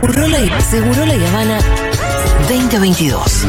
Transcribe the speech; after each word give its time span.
Seguro 0.00 0.28
la, 0.28 0.60
Seguro 0.60 1.06
la 1.06 1.14
Habana 1.28 1.58
2022. 2.48 3.46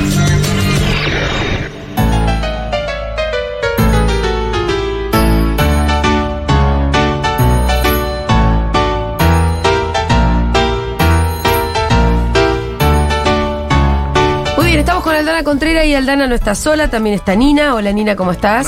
Muy 14.58 14.66
bien, 14.66 14.80
estamos 14.80 15.04
con 15.04 15.14
Aldana 15.16 15.44
Contreras 15.44 15.86
y 15.86 15.94
Aldana 15.94 16.26
no 16.26 16.34
está 16.34 16.56
sola, 16.56 16.90
también 16.90 17.14
está 17.16 17.36
Nina. 17.36 17.76
Hola 17.76 17.92
Nina, 17.92 18.16
¿cómo 18.16 18.32
estás? 18.32 18.68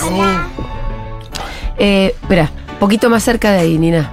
Eh, 1.77 2.15
espera, 2.21 2.51
poquito 2.79 3.09
más 3.09 3.23
cerca 3.23 3.51
de 3.51 3.59
ahí, 3.59 3.77
Nina. 3.79 4.11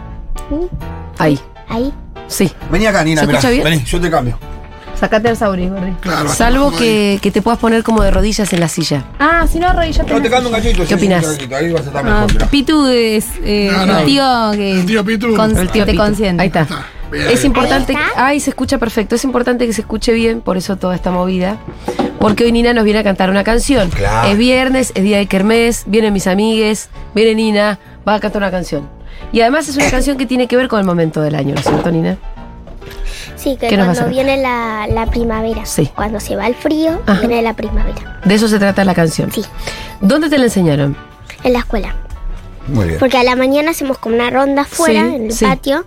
Ahí, 1.18 1.38
Ahí. 1.68 1.92
Sí. 2.28 2.52
Vení 2.70 2.86
acá, 2.86 3.02
Nina, 3.02 3.22
¿Se 3.22 3.26
mirá. 3.26 3.38
escucha 3.40 3.50
bien? 3.50 3.64
Vení, 3.64 3.84
yo 3.84 4.00
te 4.00 4.10
cambio. 4.10 4.38
Sacate 4.98 5.28
el 5.28 5.36
sauris, 5.36 5.70
Gordi. 5.70 5.92
Claro, 6.00 6.28
Salvo 6.28 6.72
que, 6.76 7.20
que 7.22 7.30
te 7.30 7.40
puedas 7.40 7.60
poner 7.60 7.84
como 7.84 8.02
de 8.02 8.10
rodillas 8.10 8.52
en 8.52 8.58
la 8.58 8.66
silla. 8.68 9.04
Ah, 9.20 9.46
si 9.50 9.60
no, 9.60 9.68
arrodillate. 9.68 10.12
No, 10.12 10.20
te 10.20 10.28
cambio 10.28 10.48
un 10.48 10.54
cachito. 10.56 10.84
sí, 10.84 10.94
un 10.94 11.08
cachito, 11.22 11.54
Ahí 11.56 11.70
vas 11.72 11.82
a 11.82 11.84
estar 11.86 12.00
Ah, 12.06 12.10
mejor, 12.10 12.32
mirá. 12.32 12.46
Pitu 12.48 12.86
es 12.86 13.26
eh, 13.44 13.70
No, 13.72 13.86
no. 13.86 13.98
el 14.00 14.04
tío 14.06 14.24
que 14.54 14.72
El 14.72 14.86
tío 14.86 15.04
Pitu. 15.04 15.36
con- 15.36 15.56
El 15.56 15.68
tío 15.70 15.84
te 15.84 15.92
Pitu. 15.92 16.02
consiente. 16.02 16.42
Ahí 16.42 16.48
está. 16.48 16.62
Está. 16.62 16.86
Bien. 17.12 17.28
Es 17.30 17.44
importante. 17.44 17.94
Ahí 17.96 18.02
está. 18.08 18.26
Ay, 18.26 18.40
se 18.40 18.50
escucha 18.50 18.78
perfecto. 18.78 19.14
Es 19.14 19.22
importante 19.22 19.66
que 19.68 19.72
se 19.72 19.82
escuche 19.82 20.12
bien, 20.12 20.40
por 20.40 20.56
eso 20.56 20.76
toda 20.76 20.96
esta 20.96 21.12
movida. 21.12 21.58
Porque 22.18 22.42
hoy 22.42 22.50
Nina 22.50 22.74
nos 22.74 22.82
viene 22.82 22.98
a 22.98 23.04
cantar 23.04 23.30
una 23.30 23.44
canción. 23.44 23.90
Claro. 23.90 24.28
Es 24.28 24.36
viernes, 24.36 24.90
es 24.96 25.04
día 25.04 25.18
de 25.18 25.26
Kermés, 25.26 25.84
vienen 25.86 26.12
mis 26.12 26.26
amigues, 26.26 26.88
viene 27.14 27.36
Nina, 27.36 27.78
va 28.06 28.14
a 28.14 28.20
cantar 28.20 28.42
una 28.42 28.50
canción. 28.50 28.88
Y 29.32 29.40
además 29.40 29.68
es 29.68 29.76
una 29.76 29.90
canción 29.90 30.16
que 30.16 30.26
tiene 30.26 30.46
que 30.46 30.56
ver 30.56 30.68
con 30.68 30.80
el 30.80 30.86
momento 30.86 31.20
del 31.20 31.34
año, 31.34 31.54
¿no 31.54 31.60
es 31.60 31.66
cierto, 31.66 31.90
Nina? 31.90 32.16
Sí, 33.36 33.56
que 33.60 33.68
¿Qué 33.68 33.76
nos 33.76 33.86
vas 33.86 33.98
a 33.98 34.02
cuando 34.02 34.14
viene 34.16 34.36
la, 34.42 34.86
la 34.88 35.06
primavera. 35.06 35.64
Sí. 35.64 35.90
Cuando 35.94 36.18
se 36.18 36.34
va 36.34 36.46
el 36.46 36.54
frío, 36.54 37.00
Ajá. 37.06 37.20
viene 37.20 37.40
la 37.42 37.54
primavera. 37.54 38.20
De 38.24 38.34
eso 38.34 38.48
se 38.48 38.58
trata 38.58 38.84
la 38.84 38.94
canción. 38.94 39.30
Sí. 39.30 39.44
¿Dónde 40.00 40.28
te 40.28 40.38
la 40.38 40.44
enseñaron? 40.44 40.96
En 41.44 41.52
la 41.52 41.60
escuela. 41.60 41.94
Muy 42.66 42.86
bien. 42.86 42.98
Porque 42.98 43.16
a 43.16 43.22
la 43.22 43.34
mañana 43.36 43.70
hacemos 43.70 43.96
como 43.96 44.16
una 44.16 44.28
ronda 44.28 44.62
afuera, 44.62 45.08
Sí, 45.08 45.14
en 45.14 45.24
el 45.26 45.32
sí. 45.32 45.44
patio, 45.46 45.86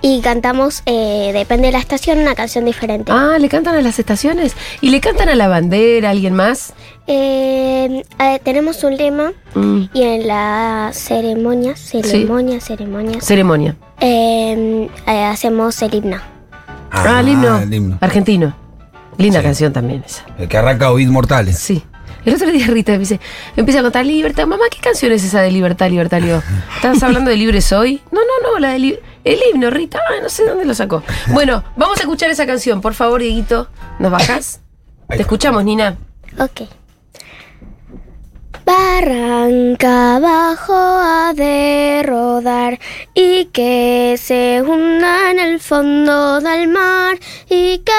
y 0.00 0.20
cantamos, 0.22 0.82
eh, 0.86 1.30
depende 1.34 1.66
de 1.66 1.72
la 1.72 1.78
estación, 1.78 2.18
una 2.20 2.34
canción 2.34 2.64
diferente. 2.64 3.12
Ah, 3.12 3.36
¿le 3.38 3.48
cantan 3.50 3.74
a 3.74 3.82
las 3.82 3.98
estaciones? 3.98 4.56
¿Y 4.80 4.88
le 4.90 5.00
cantan 5.00 5.28
a 5.28 5.34
la 5.34 5.48
bandera, 5.48 6.08
a 6.08 6.12
alguien 6.12 6.32
más? 6.34 6.72
Eh, 7.06 8.04
eh, 8.20 8.40
tenemos 8.44 8.84
un 8.84 8.96
lema 8.96 9.32
Mm, 9.54 9.82
y 9.92 10.02
en 10.02 10.26
la 10.28 10.90
ceremonia, 10.92 11.74
ceremonia, 11.76 12.60
ceremonia, 12.60 13.20
ceremonia. 13.20 13.76
eh, 14.00 14.88
eh, 15.06 15.24
hacemos 15.24 15.82
el 15.82 15.94
himno. 15.94 16.18
Ah, 16.90 17.20
el 17.20 17.28
himno. 17.30 17.58
el 17.58 17.74
himno. 17.74 17.98
Argentino. 18.00 18.54
Linda 19.18 19.40
Sí. 19.40 19.44
canción 19.44 19.72
también 19.72 20.02
esa. 20.06 20.24
El 20.38 20.48
que 20.48 20.56
arranca 20.56 20.90
Oíd 20.92 21.08
Mortales. 21.08 21.58
Sí. 21.58 21.82
El 22.24 22.34
otro 22.34 22.50
día 22.52 22.66
Rita 22.68 22.92
me 22.92 22.98
dice, 22.98 23.18
empieza 23.56 23.80
a 23.80 23.82
contar 23.82 24.06
libertad. 24.06 24.46
Mamá, 24.46 24.64
¿qué 24.70 24.78
canción 24.78 25.10
es 25.10 25.24
esa 25.24 25.40
de 25.42 25.50
libertad, 25.50 25.90
libertad? 25.90 26.20
Digo, 26.22 26.40
¿estás 26.76 27.02
hablando 27.02 27.30
de 27.30 27.36
Libre 27.36 27.60
Soy? 27.60 28.00
No, 28.12 28.20
no, 28.20 28.52
no, 28.52 28.58
la 28.60 28.70
de 28.74 28.78
li- 28.78 28.98
el 29.24 29.40
himno, 29.52 29.70
Rita. 29.70 29.98
Ay, 30.08 30.20
no 30.22 30.28
sé 30.28 30.46
dónde 30.46 30.64
lo 30.64 30.74
sacó. 30.74 31.02
Bueno, 31.32 31.64
vamos 31.76 31.98
a 31.98 32.02
escuchar 32.02 32.30
esa 32.30 32.46
canción. 32.46 32.80
Por 32.80 32.94
favor, 32.94 33.20
Dieguito, 33.20 33.68
¿nos 33.98 34.12
bajás? 34.12 34.60
Ahí 35.08 35.16
Te 35.16 35.22
escuchamos, 35.22 35.64
Nina. 35.64 35.96
Ok. 36.38 36.62
Barranca 38.72 40.16
abajo 40.16 40.72
ha 40.74 41.34
de 41.34 42.02
rodar 42.06 42.78
y 43.12 43.44
que 43.56 44.16
se 44.18 44.62
hunda 44.62 45.30
en 45.30 45.38
el 45.38 45.60
fondo 45.60 46.40
del 46.40 46.68
mar 46.68 47.18
y 47.50 47.80
que 47.80 47.92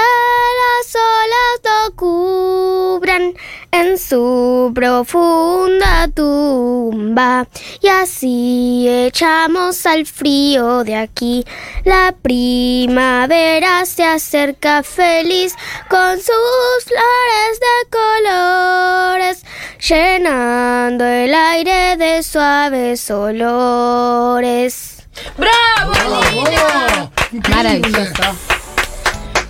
las 0.61 0.95
olas 0.95 1.55
lo 1.63 1.95
cubran 1.95 3.35
en 3.73 3.97
su 3.97 4.71
profunda 4.75 6.07
tumba 6.13 7.47
y 7.81 7.87
así 7.87 8.85
echamos 8.87 9.87
al 9.87 10.05
frío 10.05 10.83
de 10.83 10.95
aquí. 10.95 11.43
La 11.83 12.13
primavera 12.21 13.85
se 13.87 14.03
acerca 14.03 14.83
feliz 14.83 15.55
con 15.89 16.17
sus 16.17 16.83
flores 16.85 17.59
de 17.59 17.89
colores, 17.89 19.43
llenando 19.79 21.03
el 21.05 21.33
aire 21.33 21.97
de 21.97 22.21
suaves 22.21 23.09
olores. 23.09 25.07
¡Bravo, 25.35 25.93
Nina! 26.31 27.11
Maravilloso. 27.49 28.62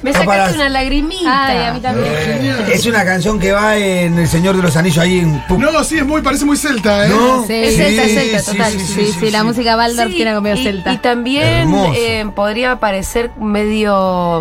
Me 0.03 0.11
No 0.11 0.19
sacaste 0.19 0.55
una 0.55 0.69
lagrimita. 0.69 1.45
Ay, 1.47 1.65
a 1.65 1.73
mí 1.73 1.79
también. 1.79 2.13
Genial. 2.25 2.65
Es 2.71 2.85
una 2.85 3.05
canción 3.05 3.39
que 3.39 3.53
va 3.53 3.77
en 3.77 4.19
El 4.19 4.27
Señor 4.27 4.55
de 4.57 4.61
los 4.61 4.75
Anillos 4.75 4.97
ahí 4.97 5.19
en. 5.19 5.41
No, 5.57 5.83
sí, 5.83 5.97
es 5.97 6.05
muy, 6.05 6.21
parece 6.21 6.43
muy 6.43 6.57
celta, 6.57 7.05
¿eh? 7.05 7.09
¿No? 7.09 7.45
Sí, 7.47 7.53
Es 7.53 7.77
celta, 7.77 8.03
celta, 8.03 8.43
total. 8.51 8.71
Sí, 8.79 9.13
sí, 9.17 9.31
la 9.31 9.43
música 9.43 9.75
Baldor 9.77 10.07
Sí, 10.09 10.15
tiene 10.15 10.31
algo 10.31 10.41
medio 10.41 10.57
y, 10.57 10.63
celta. 10.63 10.91
y 10.93 10.97
también 10.97 11.73
eh, 11.95 12.29
podría 12.35 12.79
parecer 12.79 13.31
medio 13.39 14.39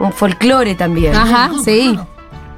un 0.00 0.12
folclore 0.12 0.74
también. 0.74 1.14
Ajá, 1.14 1.50
sí. 1.64 1.98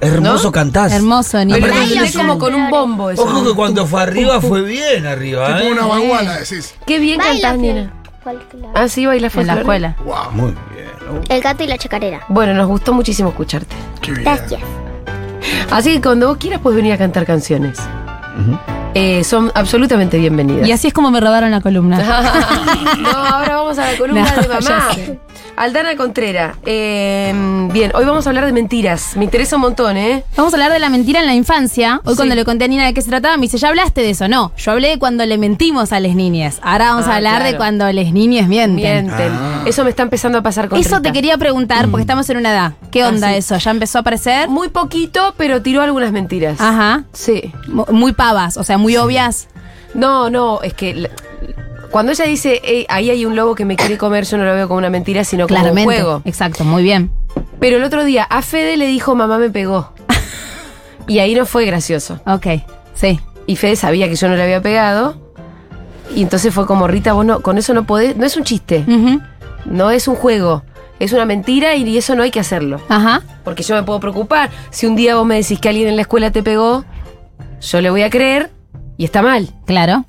Hermoso 0.01 0.45
¿No? 0.45 0.53
cantás. 0.53 0.93
Hermoso, 0.93 1.39
Pero 1.39 1.45
Nina. 1.45 1.81
Ay, 1.81 1.89
tiene 1.89 2.07
ay, 2.07 2.13
como 2.13 2.39
con 2.39 2.55
un 2.55 2.71
bombo 2.71 3.11
eso. 3.11 3.23
Ojo 3.23 3.45
que 3.45 3.55
cuando 3.55 3.87
fue 3.87 4.03
arriba 4.03 4.41
fue 4.41 4.63
bien 4.63 5.07
arriba, 5.07 5.63
¿eh? 5.63 5.71
una 5.71 5.87
baguala, 5.87 6.39
decís. 6.39 6.75
Qué 6.87 6.99
bien 6.99 7.21
cantás, 7.21 7.59
Nina. 7.59 7.93
Folclore. 8.23 8.69
Ah, 8.75 8.89
sí, 8.89 9.07
baila 9.07 9.27
En 9.27 9.31
folclore. 9.31 9.55
la 9.55 9.61
escuela. 9.61 9.97
Wow. 10.05 10.33
Muy 10.33 10.55
bien. 10.75 10.91
El 11.29 11.41
gato 11.41 11.65
y 11.65 11.67
la 11.67 11.79
chacarera. 11.79 12.21
Bueno, 12.29 12.55
nos 12.55 12.69
gustó 12.69 12.93
muchísimo 12.93 13.31
escucharte. 13.31 13.75
Qué 14.01 14.13
bien. 14.13 14.25
Gracias. 14.25 14.61
Así 15.71 15.95
que 15.95 16.01
cuando 16.03 16.29
vos 16.29 16.37
quieras 16.37 16.61
puedes 16.61 16.77
venir 16.77 16.93
a 16.93 16.99
cantar 16.99 17.25
canciones. 17.27 17.79
Eh, 18.95 19.23
son 19.25 19.53
absolutamente 19.55 20.19
bienvenidas. 20.19 20.67
Y 20.69 20.73
así 20.73 20.89
es 20.89 20.93
como 20.95 21.11
me 21.11 21.21
robaron 21.21 21.51
la 21.51 21.61
columna. 21.61 21.99
no, 23.01 23.09
ahora 23.11 23.57
vamos 23.57 23.79
a 23.79 23.93
la 23.93 23.97
columna 23.99 24.35
No, 24.35 24.43
de 24.43 24.49
mamá. 24.49 24.89
Aldana 25.57 25.95
Contrera. 25.95 26.55
eh, 26.65 27.35
bien, 27.71 27.93
hoy 27.95 28.05
vamos 28.07 28.27
a 28.27 28.31
hablar 28.31 28.47
de 28.47 28.53
mentiras. 28.53 29.15
Me 29.17 29.25
interesa 29.25 29.57
un 29.57 29.63
montón, 29.63 29.97
¿eh? 29.99 30.25
Vamos 30.35 30.55
a 30.55 30.57
hablar 30.57 30.73
de 30.73 30.79
la 30.79 30.89
mentira 30.89 31.21
en 31.21 31.27
la 31.27 31.35
infancia. 31.35 32.01
Hoy 32.05 32.15
Sí. 32.15 32.17
cuando 32.17 32.35
le 32.35 32.45
conté 32.47 32.65
a 32.65 32.69
Nina 32.69 32.87
de 32.87 32.95
qué 32.95 33.03
se 33.03 33.11
trataba, 33.11 33.37
me 33.37 33.43
dice, 33.43 33.59
¿ya 33.59 33.69
hablaste 33.69 34.01
de 34.01 34.11
eso? 34.11 34.27
No, 34.27 34.53
yo 34.57 34.73
hablé 34.73 34.89
de 34.89 34.99
cuando 34.99 35.25
le 35.27 35.37
mentimos 35.37 35.93
a 35.93 36.01
las 36.01 36.15
niñas. 36.15 36.61
Ahora 36.63 36.87
vamos 36.93 37.07
Ah, 37.07 37.13
a 37.13 37.17
hablar 37.17 37.37
claro. 37.43 37.51
de 37.53 37.57
cuando 37.59 37.93
las 37.93 38.11
niñas 38.13 38.49
mienten. 38.49 38.75
Mienten. 38.77 39.33
Ah. 39.35 39.63
Eso 39.67 39.85
me 39.85 39.91
está 39.91 40.03
empezando 40.03 40.39
a 40.39 40.43
pasar 40.43 40.69
con 40.71 40.79
Eso 40.79 40.97
Rita. 40.97 41.03
te 41.03 41.13
quería 41.13 41.37
preguntar, 41.37 41.89
porque 41.89 42.03
estamos 42.03 42.29
en 42.31 42.39
una 42.39 42.53
edad. 42.53 42.73
¿Qué 42.91 43.05
onda 43.05 43.29
Ah, 43.29 43.33
sí. 43.33 43.39
eso? 43.39 43.59
¿Ya 43.59 43.71
empezó 43.71 43.99
a 43.99 44.01
aparecer? 44.01 44.49
Muy 44.49 44.71
poquito, 44.71 45.35
pero 45.37 45.61
tiró 45.61 45.83
algunas 45.83 46.11
mentiras. 46.11 46.59
Ajá. 46.59 47.05
Sí. 47.13 47.53
Mu- 47.69 47.85
Muy 47.93 48.13
pavas, 48.15 48.57
o 48.57 48.65
sea, 48.65 48.79
muy 48.81 48.97
obvias. 48.97 49.49
No, 49.95 50.31
no, 50.31 50.61
es 50.63 50.75
que 50.75 50.95
la- 50.95 51.11
cuando 51.91 52.13
ella 52.13 52.25
dice, 52.25 52.61
"Ey, 52.65 52.87
ahí 52.89 53.11
hay 53.11 53.25
un 53.27 53.35
lobo 53.37 53.55
que 53.55 53.65
me 53.65 53.77
quiere 53.77 53.99
comer, 53.99 54.25
yo 54.25 54.37
no 54.39 54.45
lo 54.45 54.55
veo 54.55 54.69
como 54.69 54.79
una 54.79 54.91
mentira, 54.91 55.25
sino 55.25 55.47
como 55.47 55.57
Claramente. 55.61 55.89
un 55.89 55.95
juego. 55.95 56.23
Exacto, 56.25 56.65
muy 56.65 56.83
bien. 56.83 57.11
Pero 57.59 57.77
el 57.77 57.85
otro 57.85 58.05
día 58.05 58.25
a 58.25 58.43
Fede 58.43 58.77
le 58.77 58.87
dijo, 58.87 59.15
mamá 59.15 59.39
me 59.39 59.51
pegó. 59.51 59.93
y 61.09 61.19
ahí 61.19 61.35
no 61.35 61.47
fue 61.47 61.65
gracioso. 61.67 62.21
Ok, 62.27 62.47
sí. 62.95 63.21
Y 63.47 63.57
Fede 63.57 63.75
sabía 63.77 64.09
que 64.09 64.15
yo 64.15 64.29
no 64.29 64.37
le 64.37 64.43
había 64.45 64.63
pegado. 64.63 65.17
Y 66.15 66.23
entonces 66.23 66.53
fue 66.55 66.67
como, 66.67 66.87
Rita, 66.89 67.13
vos 67.13 67.25
no, 67.25 67.41
con 67.41 67.59
eso 67.59 67.75
no 67.75 67.85
podés, 67.85 68.17
no 68.17 68.25
es 68.27 68.37
un 68.37 68.45
chiste, 68.45 68.85
Ujú. 68.87 69.21
no 69.65 69.91
es 69.93 70.09
un 70.09 70.17
juego, 70.17 70.65
es 70.99 71.13
una 71.13 71.25
mentira 71.25 71.75
y 71.77 71.97
eso 71.97 72.15
no 72.17 72.23
hay 72.25 72.31
que 72.33 72.41
hacerlo. 72.41 72.81
Ajá. 72.89 73.23
Porque 73.45 73.63
yo 73.63 73.75
me 73.77 73.83
puedo 73.85 74.01
preocupar. 74.01 74.51
Si 74.71 74.87
un 74.87 74.97
día 74.97 75.17
vos 75.17 75.25
me 75.27 75.37
decís 75.37 75.59
que 75.61 75.69
alguien 75.69 75.89
en 75.89 75.97
la 75.97 76.03
escuela 76.03 76.31
te 76.33 76.43
pegó, 76.43 76.85
yo 77.61 77.81
le 77.81 77.91
voy 77.91 78.03
a 78.03 78.11
creer 78.11 78.51
y 79.01 79.05
está 79.05 79.23
mal. 79.23 79.49
Claro. 79.65 80.05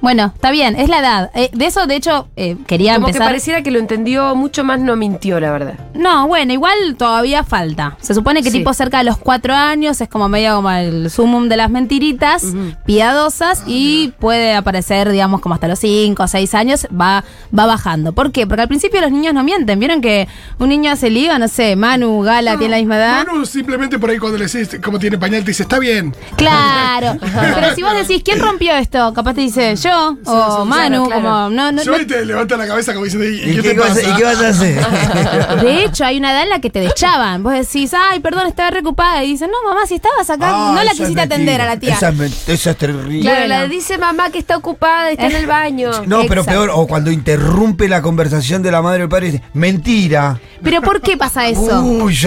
Bueno, 0.00 0.32
está 0.34 0.50
bien, 0.50 0.76
es 0.76 0.88
la 0.88 1.00
edad. 1.00 1.30
Eh, 1.34 1.50
de 1.52 1.66
eso, 1.66 1.86
de 1.86 1.94
hecho, 1.96 2.28
eh, 2.36 2.56
quería 2.66 2.94
Como 2.94 3.06
que 3.06 3.10
empezar. 3.10 3.28
pareciera 3.28 3.62
que 3.62 3.70
lo 3.70 3.78
entendió 3.78 4.34
mucho 4.34 4.64
más, 4.64 4.80
no 4.80 4.96
mintió, 4.96 5.38
la 5.40 5.50
verdad. 5.52 5.74
No, 5.94 6.26
bueno, 6.26 6.52
igual 6.54 6.96
todavía 6.96 7.44
falta. 7.44 7.96
Se 8.00 8.14
supone 8.14 8.42
que 8.42 8.50
Sí. 8.50 8.58
tipo 8.58 8.72
cerca 8.72 8.98
de 8.98 9.04
los 9.04 9.18
cuatro 9.18 9.52
años 9.54 10.00
es 10.00 10.08
como 10.08 10.28
medio 10.28 10.56
como 10.56 10.70
el 10.70 11.10
sumum 11.10 11.48
de 11.50 11.56
las 11.58 11.68
mentiritas 11.70 12.44
Ujú. 12.44 12.72
piadosas 12.86 13.62
y 13.66 14.12
puede 14.18 14.54
aparecer, 14.54 15.10
digamos, 15.10 15.40
como 15.42 15.54
hasta 15.54 15.68
los 15.68 15.78
cinco 15.78 16.22
o 16.22 16.28
seis 16.28 16.54
años, 16.54 16.86
va, 16.98 17.22
va 17.56 17.66
bajando. 17.66 18.12
¿Por 18.14 18.32
qué? 18.32 18.46
Porque 18.46 18.62
al 18.62 18.68
principio 18.68 19.00
los 19.02 19.12
niños 19.12 19.34
no 19.34 19.42
mienten. 19.42 19.78
¿Vieron 19.78 20.00
que 20.00 20.28
un 20.58 20.70
niño 20.70 20.92
hace 20.92 21.10
liga? 21.10 21.38
No 21.38 21.48
sé, 21.48 21.76
Manu, 21.76 22.22
Gala, 22.22 22.56
tiene 22.56 22.70
la 22.72 22.78
misma 22.78 22.96
edad. 22.96 23.26
Manu 23.26 23.44
simplemente 23.44 23.98
por 23.98 24.08
ahí 24.08 24.18
cuando 24.18 24.38
le 24.38 24.46
decís 24.46 24.78
cómo 24.82 24.98
tiene 24.98 25.18
pañal 25.18 25.42
te 25.44 25.50
dice, 25.50 25.64
está 25.64 25.78
bien. 25.78 26.14
Claro. 26.36 27.18
Pero 27.54 27.74
si 27.74 27.82
vos 27.82 27.92
decís, 27.94 28.22
¿quién 28.24 28.38
rompió 28.40 28.72
esto? 28.76 29.12
Capaz 29.12 29.34
te 29.34 29.42
dice, 29.42 29.76
yo. 29.76 29.89
Yo, 29.90 30.16
o 30.32 30.64
Manu, 30.64 31.04
claro, 31.04 31.04
claro. 31.06 31.22
como 31.22 31.50
no, 31.50 31.72
no, 31.72 31.82
Yo 31.82 31.92
no- 31.92 32.00
y 32.02 32.06
te 32.06 32.24
levanta 32.24 32.56
la 32.56 32.66
cabeza 32.66 32.92
como 32.92 33.04
diciendo, 33.04 33.28
¿y, 33.28 33.50
¿Y 33.50 33.56
qué, 33.56 33.62
qué, 33.62 33.74
te 33.74 33.78
vas, 33.80 33.88
pasa? 33.90 34.02
¿Y 34.10 34.14
qué 34.16 34.24
vas 34.24 34.40
a 34.40 34.48
hacer? 34.48 34.86
De 35.62 35.84
hecho, 35.84 36.04
hay 36.04 36.18
una 36.18 36.32
edad 36.32 36.42
en 36.42 36.50
la 36.50 36.60
que 36.60 36.70
te 36.70 36.80
deschaban. 36.80 37.42
Vos 37.42 37.52
decís, 37.52 37.92
ay, 37.94 38.20
perdón, 38.20 38.46
estaba 38.46 38.70
reocupada. 38.70 39.22
Y 39.24 39.28
dicen, 39.32 39.50
no, 39.50 39.68
mamá, 39.68 39.86
si 39.86 39.94
estabas 39.96 40.28
acá, 40.30 40.48
Ah, 40.52 40.72
no 40.74 40.82
la 40.82 40.90
quisiste 40.92 41.20
atender 41.20 41.60
a 41.60 41.66
la 41.66 41.78
tía. 41.78 41.94
Esa 41.94 42.12
esa 42.46 42.70
es 42.70 42.76
terrible. 42.76 43.20
Claro, 43.20 43.46
la 43.46 43.66
dice 43.66 43.98
mamá 43.98 44.30
que 44.30 44.38
está 44.38 44.56
ocupada, 44.56 45.10
está 45.10 45.26
en 45.26 45.36
el 45.36 45.46
baño. 45.46 45.90
No, 46.06 46.22
pero 46.28 46.42
Exacto. 46.42 46.50
peor, 46.66 46.70
o 46.74 46.86
cuando 46.86 47.10
interrumpe 47.10 47.88
la 47.88 48.02
conversación 48.02 48.62
de 48.62 48.70
la 48.70 48.82
madre 48.82 49.02
o 49.02 49.04
el 49.04 49.08
padre 49.08 49.28
y 49.28 49.30
dice, 49.32 49.44
mentira. 49.54 50.38
Pero 50.62 50.82
¿por 50.82 51.00
qué 51.00 51.16
pasa 51.16 51.48
eso? 51.48 51.80
Uy, 51.80 52.18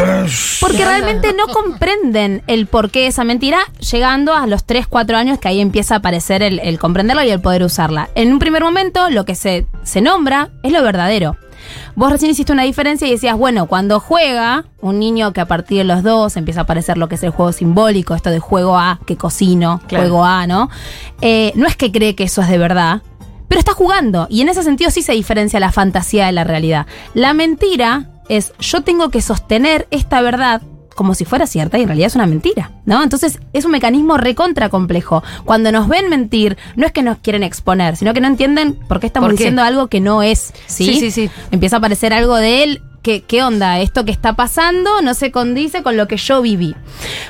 Porque 0.60 0.84
realmente 0.84 1.34
no 1.34 1.48
comprenden 1.54 2.42
el 2.48 2.66
porqué 2.66 3.02
de 3.02 3.08
esa 3.08 3.24
mentira, 3.24 3.60
llegando 3.92 4.34
a 4.34 4.48
los 4.48 4.64
3, 4.66 4.88
4 4.88 5.18
años 5.18 5.38
que 5.40 5.48
ahí 5.48 5.62
empieza 5.62 5.96
a 5.96 5.98
aparecer 6.00 6.42
el, 6.42 6.60
el 6.60 6.80
comprenderla 6.80 7.26
y 7.26 7.30
el 7.32 7.42
poder 7.42 7.53
usarla. 7.62 8.10
En 8.16 8.34
un 8.34 8.40
primer 8.40 8.64
momento, 8.64 9.10
lo 9.12 9.26
que 9.26 9.36
se, 9.36 9.68
se 9.84 10.02
nombra 10.02 10.50
es 10.64 10.72
lo 10.72 10.82
verdadero. 10.82 11.38
Vos 11.96 12.12
recién 12.12 12.32
hiciste 12.32 12.52
una 12.52 12.64
diferencia 12.64 13.08
y 13.08 13.12
decías, 13.12 13.38
bueno, 13.38 13.68
cuando 13.68 14.00
juega, 14.00 14.66
un 14.82 15.00
niño 15.00 15.32
que 15.32 15.42
a 15.42 15.46
partir 15.46 15.78
de 15.80 15.84
los 15.84 16.04
dos 16.04 16.36
empieza 16.36 16.62
a 16.62 16.64
aparecer 16.64 16.98
lo 16.98 17.08
que 17.08 17.16
es 17.16 17.24
el 17.24 17.30
juego 17.30 17.52
simbólico, 17.52 18.16
esto 18.16 18.32
de 18.32 18.40
juego 18.40 18.78
A, 18.78 19.00
que 19.06 19.16
cocino, 19.16 19.80
Claro. 19.88 20.04
juego 20.06 20.26
A, 20.26 20.48
¿no? 20.48 20.70
Eh, 21.22 21.52
no 21.56 21.68
es 21.68 21.76
que 21.76 21.92
cree 21.92 22.16
que 22.16 22.24
eso 22.24 22.42
es 22.42 22.50
de 22.50 22.58
verdad, 22.58 23.02
pero 23.48 23.60
está 23.60 23.74
jugando. 23.74 24.28
Y 24.30 24.42
en 24.42 24.50
ese 24.50 24.64
sentido 24.64 24.90
sí 24.92 25.02
se 25.04 25.14
diferencia 25.14 25.60
la 25.60 25.72
fantasía 25.72 26.26
de 26.26 26.32
la 26.32 26.44
realidad. 26.44 26.88
La 27.14 27.34
mentira 27.34 28.10
es 28.28 28.54
yo 28.60 28.82
tengo 28.82 29.10
que 29.10 29.22
sostener 29.22 29.88
esta 29.92 30.22
verdad 30.22 30.62
como 30.96 31.16
si 31.16 31.26
fuera 31.26 31.48
cierta 31.48 31.78
y 31.78 31.82
en 31.82 31.88
realidad 31.88 32.08
es 32.08 32.16
una 32.16 32.26
mentira, 32.26 32.72
¿no? 32.86 33.04
Entonces 33.04 33.40
es 33.54 33.66
un 33.66 33.72
mecanismo 33.72 34.18
recontra 34.18 34.70
complejo. 34.70 35.24
Cuando 35.46 35.72
nos 35.72 35.88
ven 35.88 36.10
mentir, 36.10 36.58
no 36.76 36.86
es 36.86 36.92
que 36.92 37.04
nos 37.04 37.18
quieren 37.18 37.44
exponer, 37.44 37.96
sino 37.96 38.14
que 38.14 38.22
no 38.22 38.28
entienden 38.28 38.76
por 38.88 39.00
qué 39.00 39.08
estamos 39.08 39.28
¿Por 39.30 39.38
qué? 39.38 39.44
diciendo 39.44 39.64
algo 39.64 39.88
que 39.88 40.00
no 40.00 40.24
es, 40.24 40.54
¿sí? 40.68 40.86
Sí, 40.86 41.00
sí, 41.00 41.12
sí. 41.12 41.30
Empieza 41.52 41.78
a 41.78 41.80
aparecer 41.80 42.14
algo 42.14 42.36
de 42.36 42.64
él. 42.64 42.82
¿Qué, 43.04 43.22
¿Qué 43.22 43.44
onda? 43.44 43.80
Esto 43.80 44.06
que 44.06 44.12
está 44.14 44.34
pasando 44.38 45.02
no 45.02 45.14
se 45.14 45.30
condice 45.30 45.84
con 45.84 45.98
lo 45.98 46.08
que 46.08 46.16
yo 46.16 46.42
viví. 46.42 46.74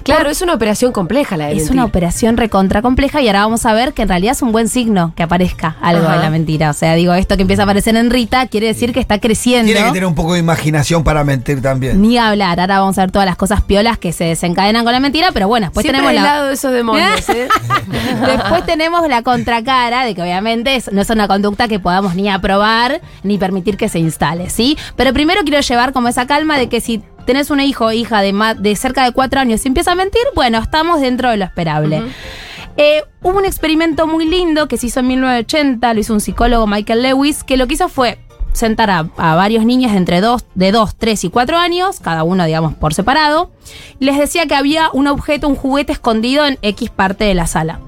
Claro, 0.03 0.29
es 0.29 0.43
una 0.43 0.53
operación 0.53 0.91
compleja 0.91 1.35
la 1.35 1.45
de 1.47 1.53
Es 1.53 1.57
mentir. 1.57 1.73
una 1.73 1.85
operación 1.85 2.37
recontra 2.37 2.83
compleja 2.83 3.21
y 3.23 3.27
ahora 3.27 3.39
vamos 3.39 3.65
a 3.65 3.73
ver 3.73 3.93
que 3.93 4.03
en 4.03 4.09
realidad 4.09 4.33
es 4.33 4.43
un 4.43 4.51
buen 4.51 4.69
signo 4.69 5.13
que 5.15 5.23
aparezca 5.23 5.75
algo 5.81 6.05
Ajá. 6.05 6.17
de 6.17 6.21
la 6.21 6.29
mentira. 6.29 6.69
O 6.69 6.73
sea, 6.73 6.93
digo, 6.93 7.15
esto 7.15 7.37
que 7.37 7.41
empieza 7.41 7.63
a 7.63 7.65
aparecer 7.65 7.95
en 7.95 8.11
Rita 8.11 8.45
quiere 8.47 8.67
decir 8.67 8.93
que 8.93 8.99
está 8.99 9.19
creciendo. 9.19 9.65
Tiene 9.65 9.81
que 9.87 9.93
tener 9.93 10.05
un 10.05 10.13
poco 10.13 10.33
de 10.33 10.39
imaginación 10.41 11.03
para 11.03 11.23
mentir 11.23 11.59
también. 11.59 11.99
Ni 11.99 12.19
hablar. 12.19 12.59
Ahora 12.59 12.79
vamos 12.79 12.99
a 12.99 13.01
ver 13.01 13.11
todas 13.11 13.25
las 13.25 13.35
cosas 13.35 13.61
piolas 13.63 13.97
que 13.97 14.13
se 14.13 14.25
desencadenan 14.25 14.83
con 14.83 14.93
la 14.93 14.99
mentira, 14.99 15.29
pero 15.33 15.47
bueno, 15.47 15.65
después 15.67 15.83
Siempre 15.83 16.03
tenemos 16.03 16.23
la. 16.23 16.33
lado 16.33 16.47
de 16.49 16.53
esos 16.53 16.71
demonios, 16.71 17.27
¿eh? 17.29 17.47
Después 18.27 18.63
tenemos 18.67 19.07
la 19.09 19.23
contracara 19.23 20.05
de 20.05 20.13
que 20.13 20.21
obviamente 20.21 20.83
no 20.91 21.01
es 21.01 21.09
una 21.09 21.27
conducta 21.27 21.67
que 21.67 21.79
podamos 21.79 22.13
ni 22.13 22.29
aprobar 22.29 23.01
ni 23.23 23.39
permitir 23.39 23.75
que 23.75 23.89
se 23.89 23.97
instale, 23.97 24.51
¿sí? 24.51 24.77
Pero 24.95 25.13
primero 25.13 25.41
quiero 25.43 25.62
llevar 25.67 25.93
como 25.93 26.07
esa 26.07 26.27
calma 26.27 26.57
de 26.57 26.69
que 26.69 26.81
si 26.81 27.01
tenés 27.25 27.49
un 27.49 27.59
hijo 27.59 27.85
o 27.85 27.91
hija 27.91 28.21
de, 28.21 28.33
ma- 28.33 28.53
de 28.53 28.75
cerca 28.75 29.03
de 29.03 29.11
cuatro 29.11 29.39
años 29.39 29.63
y 29.65 29.67
empieza 29.69 29.93
a 29.93 29.95
mentir, 29.95 30.21
bueno, 30.35 30.57
estamos 30.59 31.01
dentro 31.01 31.29
de 31.29 31.37
lo 31.37 31.45
esperable. 31.45 32.03
Eh, 32.77 33.03
hubo 33.21 33.37
un 33.37 33.45
experimento 33.45 34.07
muy 34.07 34.25
lindo 34.25 34.67
que 34.67 34.77
se 34.77 34.87
hizo 34.87 34.99
en 35.01 35.07
1980, 35.07 35.93
lo 35.93 35.99
hizo 35.99 36.13
un 36.13 36.19
psicólogo 36.21 36.65
Michael 36.67 37.03
Lewis, 37.03 37.43
que 37.43 37.55
lo 37.57 37.67
que 37.67 37.75
hizo 37.75 37.87
fue 37.87 38.17
sentar 38.51 38.89
a, 38.91 39.07
a 39.17 39.35
varios 39.35 39.65
niños 39.65 39.91
de 39.91 39.97
entre 39.97 40.21
2, 40.21 40.45
de 40.55 40.71
2, 40.71 40.95
3 40.97 41.23
y 41.23 41.29
4 41.29 41.57
años, 41.57 41.99
cada 41.99 42.23
uno, 42.23 42.45
digamos, 42.45 42.73
por 42.75 42.93
separado, 42.93 43.51
y 43.99 44.05
les 44.05 44.17
decía 44.17 44.45
que 44.47 44.55
había 44.55 44.89
un 44.93 45.07
objeto, 45.07 45.47
un 45.47 45.55
juguete 45.55 45.91
escondido 45.93 46.45
en 46.45 46.57
X 46.61 46.89
parte 46.89 47.25
de 47.25 47.33
la 47.35 47.47
sala. 47.47 47.79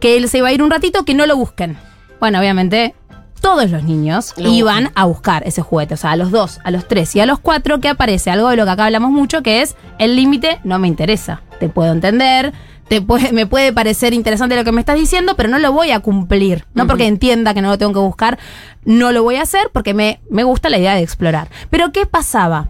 Que 0.00 0.16
él 0.16 0.28
se 0.28 0.38
iba 0.38 0.48
a 0.48 0.52
ir 0.52 0.62
un 0.62 0.70
ratito, 0.70 1.04
que 1.04 1.14
no 1.14 1.26
lo 1.26 1.36
busquen. 1.36 1.76
Bueno, 2.18 2.38
obviamente, 2.38 2.94
todos 3.40 3.70
los 3.70 3.82
niños 3.84 4.34
iban 4.50 4.92
a 4.94 5.04
buscar 5.06 5.42
ese 5.46 5.62
juguete. 5.62 5.94
O 5.94 5.96
sea, 5.96 6.12
a 6.12 6.16
los 6.16 6.30
2, 6.30 6.60
a 6.64 6.70
los 6.70 6.86
3 6.86 7.16
y 7.16 7.20
a 7.20 7.26
los 7.26 7.38
4, 7.40 7.80
que 7.80 7.88
aparece 7.88 8.30
algo 8.30 8.48
de 8.48 8.56
lo 8.56 8.64
que 8.64 8.70
acá 8.70 8.84
hablamos 8.86 9.10
mucho, 9.10 9.42
que 9.42 9.62
es 9.62 9.76
el 9.98 10.16
límite 10.16 10.60
no 10.64 10.78
me 10.78 10.88
interesa. 10.88 11.42
Te 11.58 11.68
puedo 11.68 11.92
entender, 11.92 12.52
te 12.88 13.00
puede, 13.02 13.32
me 13.32 13.46
puede 13.46 13.72
parecer 13.72 14.14
interesante 14.14 14.56
lo 14.56 14.64
que 14.64 14.72
me 14.72 14.80
estás 14.80 14.96
diciendo, 14.96 15.34
pero 15.36 15.48
no 15.48 15.58
lo 15.58 15.72
voy 15.72 15.90
a 15.90 16.00
cumplir. 16.00 16.64
No 16.74 16.86
porque 16.86 17.06
entienda 17.06 17.54
que 17.54 17.62
no 17.62 17.68
lo 17.68 17.78
tengo 17.78 17.92
que 17.92 17.98
buscar, 18.00 18.38
no 18.84 19.12
lo 19.12 19.22
voy 19.22 19.36
a 19.36 19.42
hacer 19.42 19.70
porque 19.72 19.94
me, 19.94 20.20
me 20.30 20.44
gusta 20.44 20.68
la 20.68 20.78
idea 20.78 20.94
de 20.94 21.02
explorar. 21.02 21.48
Pero 21.70 21.92
¿qué 21.92 22.06
pasaba? 22.06 22.68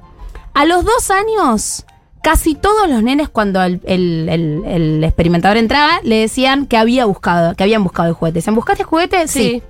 A 0.54 0.64
los 0.64 0.84
dos 0.84 1.10
años, 1.10 1.86
casi 2.22 2.54
todos 2.54 2.88
los 2.88 3.02
nenes, 3.02 3.28
cuando 3.28 3.62
el, 3.62 3.80
el- 3.86 4.28
el- 4.28 4.62
el 4.66 5.04
experimentador 5.04 5.56
entraba, 5.56 6.00
le 6.02 6.16
decían 6.16 6.66
que 6.66 6.76
había 6.76 7.04
buscado, 7.06 7.54
que 7.54 7.62
habían 7.62 7.82
buscado 7.84 8.08
el 8.08 8.14
juguete. 8.14 8.38
¿Decían, 8.40 8.56
buscaste 8.56 8.82
el 8.82 8.88
juguete? 8.88 9.26
Sí. 9.28 9.62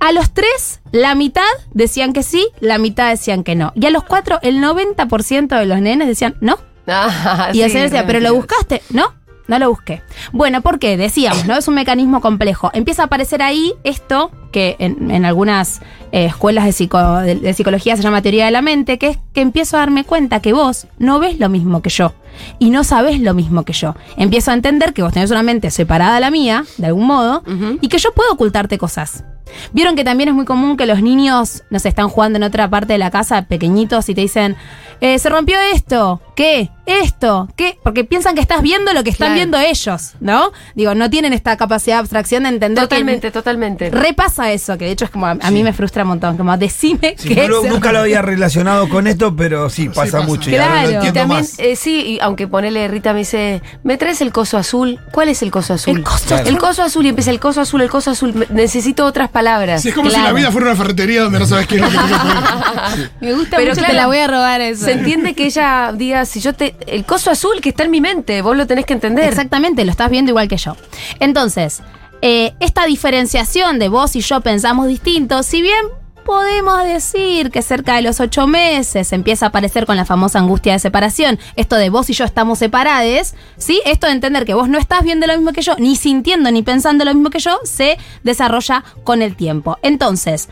A 0.00 0.12
los 0.12 0.32
tres, 0.32 0.80
la 0.92 1.14
mitad 1.14 1.42
decían 1.72 2.12
que 2.12 2.22
sí, 2.22 2.46
la 2.60 2.78
mitad 2.78 3.08
decían 3.10 3.42
que 3.44 3.54
no. 3.54 3.72
Y 3.74 3.86
a 3.86 3.90
los 3.90 4.04
cuatro, 4.04 4.38
el 4.42 4.62
90% 4.62 5.58
de 5.58 5.66
los 5.66 5.80
nenes 5.80 6.08
decían 6.08 6.36
no. 6.40 6.58
Ah, 6.88 7.50
Y 7.52 7.62
el 7.62 7.70
sí, 7.70 7.78
decía, 7.78 8.06
¿pero 8.06 8.20
lo 8.20 8.32
buscaste? 8.34 8.80
No, 8.90 9.12
no 9.48 9.58
lo 9.58 9.70
busqué. 9.70 10.02
Bueno, 10.32 10.60
¿por 10.62 10.78
qué? 10.78 10.96
Decíamos, 10.96 11.44
¿no? 11.46 11.56
Es 11.56 11.66
un 11.66 11.74
mecanismo 11.74 12.20
complejo. 12.20 12.70
Empieza 12.74 13.02
a 13.02 13.04
aparecer 13.06 13.42
ahí 13.42 13.72
esto 13.82 14.30
que 14.52 14.76
en, 14.78 15.10
en 15.10 15.24
algunas 15.24 15.80
eh, 16.12 16.26
escuelas 16.26 16.64
de, 16.64 16.70
psico- 16.72 17.20
de- 17.22 17.34
de 17.34 17.54
psicología 17.54 17.96
se 17.96 18.02
llama 18.04 18.22
teoría 18.22 18.44
de 18.44 18.52
la 18.52 18.62
mente, 18.62 18.98
que 18.98 19.08
es 19.08 19.18
que 19.34 19.40
empiezo 19.40 19.76
a 19.76 19.80
darme 19.80 20.04
cuenta 20.04 20.40
que 20.40 20.52
vos 20.52 20.86
no 20.98 21.18
ves 21.18 21.40
lo 21.40 21.48
mismo 21.48 21.82
que 21.82 21.90
yo 21.90 22.14
y 22.60 22.70
no 22.70 22.84
sabés 22.84 23.20
lo 23.20 23.34
mismo 23.34 23.64
que 23.64 23.72
yo. 23.72 23.96
Empiezo 24.16 24.52
a 24.52 24.54
entender 24.54 24.92
que 24.94 25.02
vos 25.02 25.12
tenés 25.12 25.30
una 25.32 25.42
mente 25.42 25.70
separada 25.72 26.14
de 26.14 26.20
la 26.20 26.30
mía, 26.30 26.64
de 26.78 26.86
algún 26.86 27.06
modo, 27.06 27.42
y 27.80 27.88
que 27.88 27.98
yo 27.98 28.12
puedo 28.12 28.32
ocultarte 28.32 28.78
cosas. 28.78 29.24
Vieron 29.72 29.96
que 29.96 30.04
también 30.04 30.28
es 30.28 30.34
muy 30.34 30.44
común 30.44 30.76
que 30.76 30.86
los 30.86 31.02
niños, 31.02 31.62
no 31.70 31.78
sé, 31.78 31.88
están 31.88 32.08
jugando 32.08 32.36
en 32.36 32.42
otra 32.42 32.68
parte 32.68 32.92
de 32.94 32.98
la 32.98 33.10
casa, 33.10 33.42
pequeñitos, 33.42 34.08
y 34.08 34.14
te 34.14 34.20
dicen, 34.22 34.56
eh, 35.00 35.18
se 35.18 35.28
rompió 35.28 35.58
esto, 35.74 36.20
¿qué? 36.34 36.70
Esto, 36.86 37.48
¿qué? 37.56 37.76
Porque 37.82 38.04
piensan 38.04 38.36
que 38.36 38.40
estás 38.40 38.62
viendo 38.62 38.92
lo 38.92 39.02
que 39.02 39.10
están 39.10 39.26
Claro. 39.28 39.34
viendo 39.34 39.58
ellos, 39.58 40.12
¿no? 40.20 40.52
Digo, 40.76 40.94
no 40.94 41.10
tienen 41.10 41.32
esta 41.32 41.56
capacidad 41.56 41.96
de 41.96 42.00
abstracción 42.00 42.44
de 42.44 42.50
entender 42.50 42.84
Totalmente, 42.84 43.26
que 43.26 43.30
totalmente. 43.32 43.90
repasa 43.90 44.52
eso, 44.52 44.78
que 44.78 44.84
de 44.84 44.92
hecho 44.92 45.04
es 45.04 45.10
como, 45.10 45.26
a, 45.26 45.30
a 45.32 45.50
mí 45.50 45.64
me 45.64 45.72
frustra 45.72 46.04
un 46.04 46.10
montón, 46.10 46.36
como 46.36 46.56
decime 46.56 47.16
Sí, 47.18 47.28
que 47.34 47.48
no 47.48 47.62
lo- 47.62 47.62
nunca 47.64 47.90
lo 47.92 47.98
había 48.00 48.22
relacionado 48.22 48.88
con 48.88 49.08
esto, 49.08 49.34
pero 49.34 49.68
sí, 49.68 49.88
pasa, 49.88 50.18
pasa. 50.18 50.20
mucho. 50.20 50.48
Y 50.48 50.54
ahora 50.54 50.66
Claro. 50.66 50.86
lo 50.86 50.90
Y 50.90 50.92
Y 50.92 50.96
entiendo 51.08 51.20
también, 51.20 51.40
más. 51.40 51.58
eh, 51.58 51.74
sí, 51.76 52.00
y 52.02 52.18
aunque 52.20 52.46
ponele 52.46 52.86
Rita 52.86 53.12
me 53.12 53.20
dice, 53.20 53.62
¿me 53.82 53.96
traes 53.98 54.20
el 54.20 54.30
coso 54.32 54.56
azul? 54.56 55.00
¿Cuál 55.10 55.28
es 55.28 55.42
el 55.42 55.50
coso 55.50 55.74
azul? 55.74 55.96
El 55.98 56.04
coso 56.04 56.26
Claro. 56.28 56.46
El 56.46 56.56
coso 56.58 56.82
azul 56.84 57.04
y 57.04 57.08
empieza 57.08 57.30
el 57.32 57.40
coso 57.40 57.60
azul, 57.62 57.80
el 57.82 57.90
coso 57.90 58.12
azul. 58.12 58.46
Necesito 58.50 59.04
otras 59.04 59.28
palabras. 59.36 59.82
Sí, 59.82 59.90
es 59.90 59.94
como 59.94 60.08
si 60.08 60.18
la 60.18 60.32
vida 60.32 60.50
fuera 60.50 60.68
una 60.68 60.76
ferretería 60.76 61.20
donde 61.20 61.38
no 61.38 61.44
sabes 61.44 61.66
qué 61.66 61.76
es 61.76 61.82
lo 61.82 61.88
que. 61.88 61.96
Me 63.20 63.34
gusta 63.34 63.58
Pero 63.58 63.70
mucho, 63.70 63.80
claro, 63.80 63.92
te 63.92 63.92
la 63.92 64.06
voy 64.06 64.16
a 64.16 64.26
robar 64.26 64.62
eso. 64.62 64.86
Se 64.86 64.92
entiende 64.92 65.34
que 65.34 65.44
ella 65.44 65.92
diga, 65.94 66.24
si 66.24 66.40
yo 66.40 66.54
te. 66.54 66.74
El 66.86 67.04
coso 67.04 67.30
azul 67.30 67.60
que 67.60 67.68
está 67.68 67.84
en 67.84 67.90
mi 67.90 68.00
mente, 68.00 68.40
vos 68.40 68.56
lo 68.56 68.66
tenés 68.66 68.86
que 68.86 68.94
entender. 68.94 69.28
Exactamente, 69.28 69.84
lo 69.84 69.90
estás 69.90 70.08
viendo 70.08 70.30
igual 70.30 70.48
que 70.48 70.56
yo. 70.56 70.74
Entonces, 71.20 71.82
eh, 72.22 72.54
esta 72.60 72.86
diferenciación 72.86 73.78
de 73.78 73.90
vos 73.90 74.16
y 74.16 74.20
yo 74.20 74.40
pensamos 74.40 74.88
distintos, 74.88 75.44
si 75.44 75.60
bien 75.60 75.84
podemos 76.26 76.82
decir 76.84 77.50
que 77.50 77.62
cerca 77.62 77.94
de 77.96 78.02
los 78.02 78.20
ocho 78.20 78.46
meses 78.48 79.12
empieza 79.12 79.46
a 79.46 79.48
aparecer 79.50 79.86
con 79.86 79.96
la 79.96 80.04
famosa 80.04 80.40
angustia 80.40 80.72
de 80.72 80.78
separación, 80.80 81.38
esto 81.54 81.76
de 81.76 81.88
vos 81.88 82.10
y 82.10 82.14
yo 82.14 82.24
estamos 82.24 82.58
separados, 82.58 83.34
¿sí? 83.56 83.80
Esto 83.86 84.08
de 84.08 84.12
entender 84.14 84.44
que 84.44 84.52
vos 84.54 84.68
no 84.68 84.76
estás 84.76 85.04
viendo 85.04 85.26
lo 85.28 85.34
mismo 85.34 85.52
que 85.52 85.62
yo, 85.62 85.76
ni 85.78 85.94
sintiendo 85.96 86.50
ni 86.50 86.62
pensando 86.62 87.04
lo 87.04 87.14
mismo 87.14 87.30
que 87.30 87.38
yo, 87.38 87.58
se 87.64 87.96
desarrolla 88.24 88.84
con 89.04 89.22
el 89.22 89.36
tiempo. 89.36 89.78
Entonces, 89.82 90.48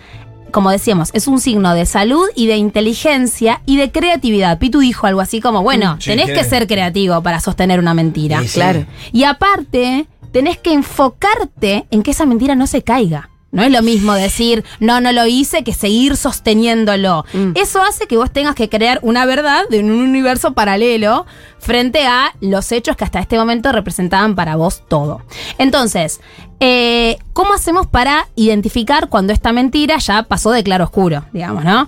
como 0.52 0.70
decíamos, 0.70 1.10
es 1.12 1.26
un 1.26 1.40
signo 1.40 1.74
de 1.74 1.84
salud 1.84 2.28
y 2.36 2.46
de 2.46 2.56
inteligencia 2.56 3.60
y 3.66 3.76
de 3.76 3.90
creatividad. 3.90 4.58
Pitu 4.60 4.78
dijo 4.78 5.08
algo 5.08 5.20
así 5.20 5.40
como, 5.40 5.62
bueno, 5.64 5.96
Sí, 5.98 6.10
tenés 6.10 6.30
que- 6.30 6.44
ser 6.44 6.68
creativo 6.68 7.20
para 7.22 7.40
sostener 7.40 7.80
una 7.80 7.92
mentira. 7.92 8.40
Sí, 8.42 8.46
sí. 8.48 8.54
Claro. 8.54 8.86
Y 9.12 9.24
aparte, 9.24 10.06
tenés 10.30 10.56
que 10.58 10.72
enfocarte 10.72 11.86
en 11.90 12.04
que 12.04 12.12
esa 12.12 12.24
mentira 12.26 12.54
no 12.54 12.68
se 12.68 12.82
caiga. 12.82 13.30
No 13.54 13.62
es 13.62 13.70
lo 13.70 13.82
mismo 13.82 14.14
decir, 14.14 14.64
no, 14.80 15.00
no 15.00 15.12
lo 15.12 15.26
hice, 15.26 15.62
que 15.62 15.72
seguir 15.72 16.16
sosteniéndolo. 16.16 17.24
Eso 17.54 17.80
hace 17.82 18.08
que 18.08 18.16
vos 18.16 18.32
tengas 18.32 18.56
que 18.56 18.68
crear 18.68 18.98
una 19.02 19.24
verdad 19.26 19.62
de 19.70 19.78
un 19.78 19.92
universo 19.92 20.54
paralelo 20.54 21.24
frente 21.60 22.04
a 22.04 22.34
los 22.40 22.72
hechos 22.72 22.96
que 22.96 23.04
hasta 23.04 23.20
este 23.20 23.38
momento 23.38 23.70
representaban 23.70 24.34
para 24.34 24.56
vos 24.56 24.82
todo. 24.88 25.22
Entonces, 25.56 26.20
eh, 26.58 27.18
¿cómo 27.32 27.54
hacemos 27.54 27.86
para 27.86 28.26
identificar 28.34 29.08
cuando 29.08 29.32
esta 29.32 29.52
mentira 29.52 29.98
ya 29.98 30.24
pasó 30.24 30.50
de 30.50 30.64
claro 30.64 30.82
oscuro, 30.82 31.24
digamos, 31.32 31.64
¿no? 31.64 31.86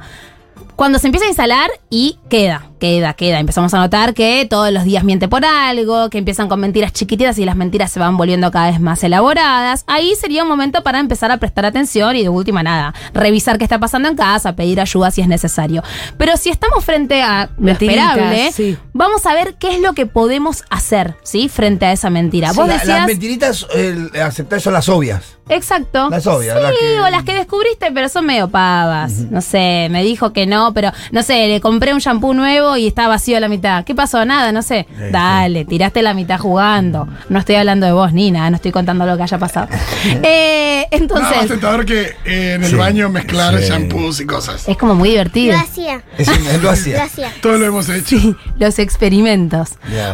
Cuando 0.76 1.00
se 1.00 1.08
empieza 1.08 1.26
a 1.26 1.30
instalar 1.30 1.70
y 1.90 2.18
queda. 2.28 2.70
Queda, 2.78 3.14
queda. 3.14 3.38
Empezamos 3.40 3.73
a 3.75 3.78
notar 3.78 4.14
que 4.14 4.47
todos 4.49 4.71
los 4.73 4.85
días 4.85 5.04
miente 5.04 5.28
por 5.28 5.45
algo, 5.45 6.11
que 6.11 6.18
empiezan 6.18 6.49
con 6.49 6.61
mentiras 6.61 6.92
chiquititas 6.92 7.38
y 7.38 7.45
las 7.45 7.56
mentiras 7.56 7.90
se 7.90 8.00
van 8.00 8.16
volviendo 8.16 8.50
cada 8.50 8.71
vez 8.71 8.80
más 8.80 9.02
elaboradas. 9.04 9.85
Ahí 9.87 10.14
sería 10.14 10.42
un 10.42 10.49
momento 10.49 10.83
para 10.83 11.00
empezar 11.00 11.30
a 11.30 11.38
prestar 11.38 11.64
atención 11.66 12.14
y 12.16 12.23
de 12.23 12.28
última 12.28 12.62
nada, 12.62 12.95
revisar 13.14 13.59
qué 13.59 13.64
está 13.64 13.78
pasando 13.78 14.09
en 14.09 14.16
casa, 14.16 14.54
pedir 14.56 14.80
ayuda 14.80 15.11
si 15.11 15.21
es 15.21 15.28
necesario. 15.28 15.83
Pero 16.18 16.37
si 16.37 16.50
estamos 16.50 16.85
frente 16.85 17.23
a 17.23 17.49
lo 17.59 17.71
esperable, 17.73 18.52
sí. 18.52 18.76
vamos 18.92 19.26
a 19.26 19.35
ver 19.35 19.54
qué 19.54 19.75
es 19.75 19.80
lo 19.80 19.92
que 19.95 20.06
podemos 20.06 20.64
hacer, 20.71 21.16
¿sí? 21.23 21.49
Frente 21.49 21.87
a 21.87 21.92
esa 21.92 22.11
mentira. 22.11 22.50
Sí, 22.50 22.56
Vos 22.56 22.68
la- 22.68 22.75
decías... 22.75 22.99
las 22.99 23.06
mentiritas, 23.06 23.66
aceptar 24.23 24.61
son 24.61 24.73
las 24.73 24.88
obvias. 24.88 25.23
Exacto. 25.49 26.11
Las 26.11 26.26
obvias, 26.26 26.56
Sí, 26.56 26.62
las 26.62 26.73
que- 26.73 27.00
o 27.00 27.11
las 27.11 27.23
que 27.25 27.35
descubriste, 27.35 27.92
pero 27.92 28.09
son 28.09 28.26
medio 28.26 28.49
pavas. 28.49 29.12
No 29.30 29.40
sé, 29.40 29.87
me 29.90 30.02
dijo 30.02 30.33
que 30.33 30.45
no, 30.47 30.75
pero 30.75 30.90
no 31.12 31.23
sé, 31.23 31.47
le 31.47 31.61
compré 31.61 31.92
un 31.95 32.00
shampoo 32.00 32.35
nuevo 32.35 32.65
y 32.76 32.87
está 32.87 33.06
vacío 33.06 33.37
a 33.37 33.40
la 33.40 33.49
mitad. 33.49 33.85
¿Qué 33.85 33.94
pasó? 33.94 34.25
Nada, 34.25 34.50
no 34.50 34.62
sé. 34.62 34.87
Sí, 34.88 35.04
Dale, 35.12 35.64
tiraste 35.66 36.02
la 36.02 36.14
mitad 36.14 36.38
jugando. 36.38 37.06
No 37.28 37.38
estoy 37.38 37.56
hablando 37.56 37.85
de 37.87 37.92
vos, 37.92 38.12
Nina, 38.14 38.49
no 38.49 38.56
estoy 38.56 38.73
contando 38.73 39.04
lo 39.04 39.16
que 39.16 39.23
haya 39.25 39.38
pasado. 39.38 39.68
eh, 40.23 40.87
entonces, 40.90 41.46
tentador 41.49 41.85
que 41.85 42.14
eh, 42.25 42.54
en 42.54 42.64
el 42.64 42.70
Sí. 42.70 42.76
baño 42.76 43.08
mezclar 43.11 43.58
Sí. 43.61 43.68
shampoos 43.68 44.20
y 44.20 44.26
cosas. 44.26 44.66
es 44.68 44.76
como 44.76 44.94
muy 44.94 45.11
divertido. 45.11 45.52
Lo 45.56 45.61
hacía. 45.62 46.02
Es 46.16 46.28
él 46.28 46.44
lo 46.56 46.62
Lo 46.62 46.70
hacía. 46.70 47.06
Todo 47.42 47.58
lo 47.58 47.66
hemos 47.66 47.88
hecho. 47.88 48.18
Sí, 48.18 48.35
los 48.58 48.78
experimentos. 48.78 49.70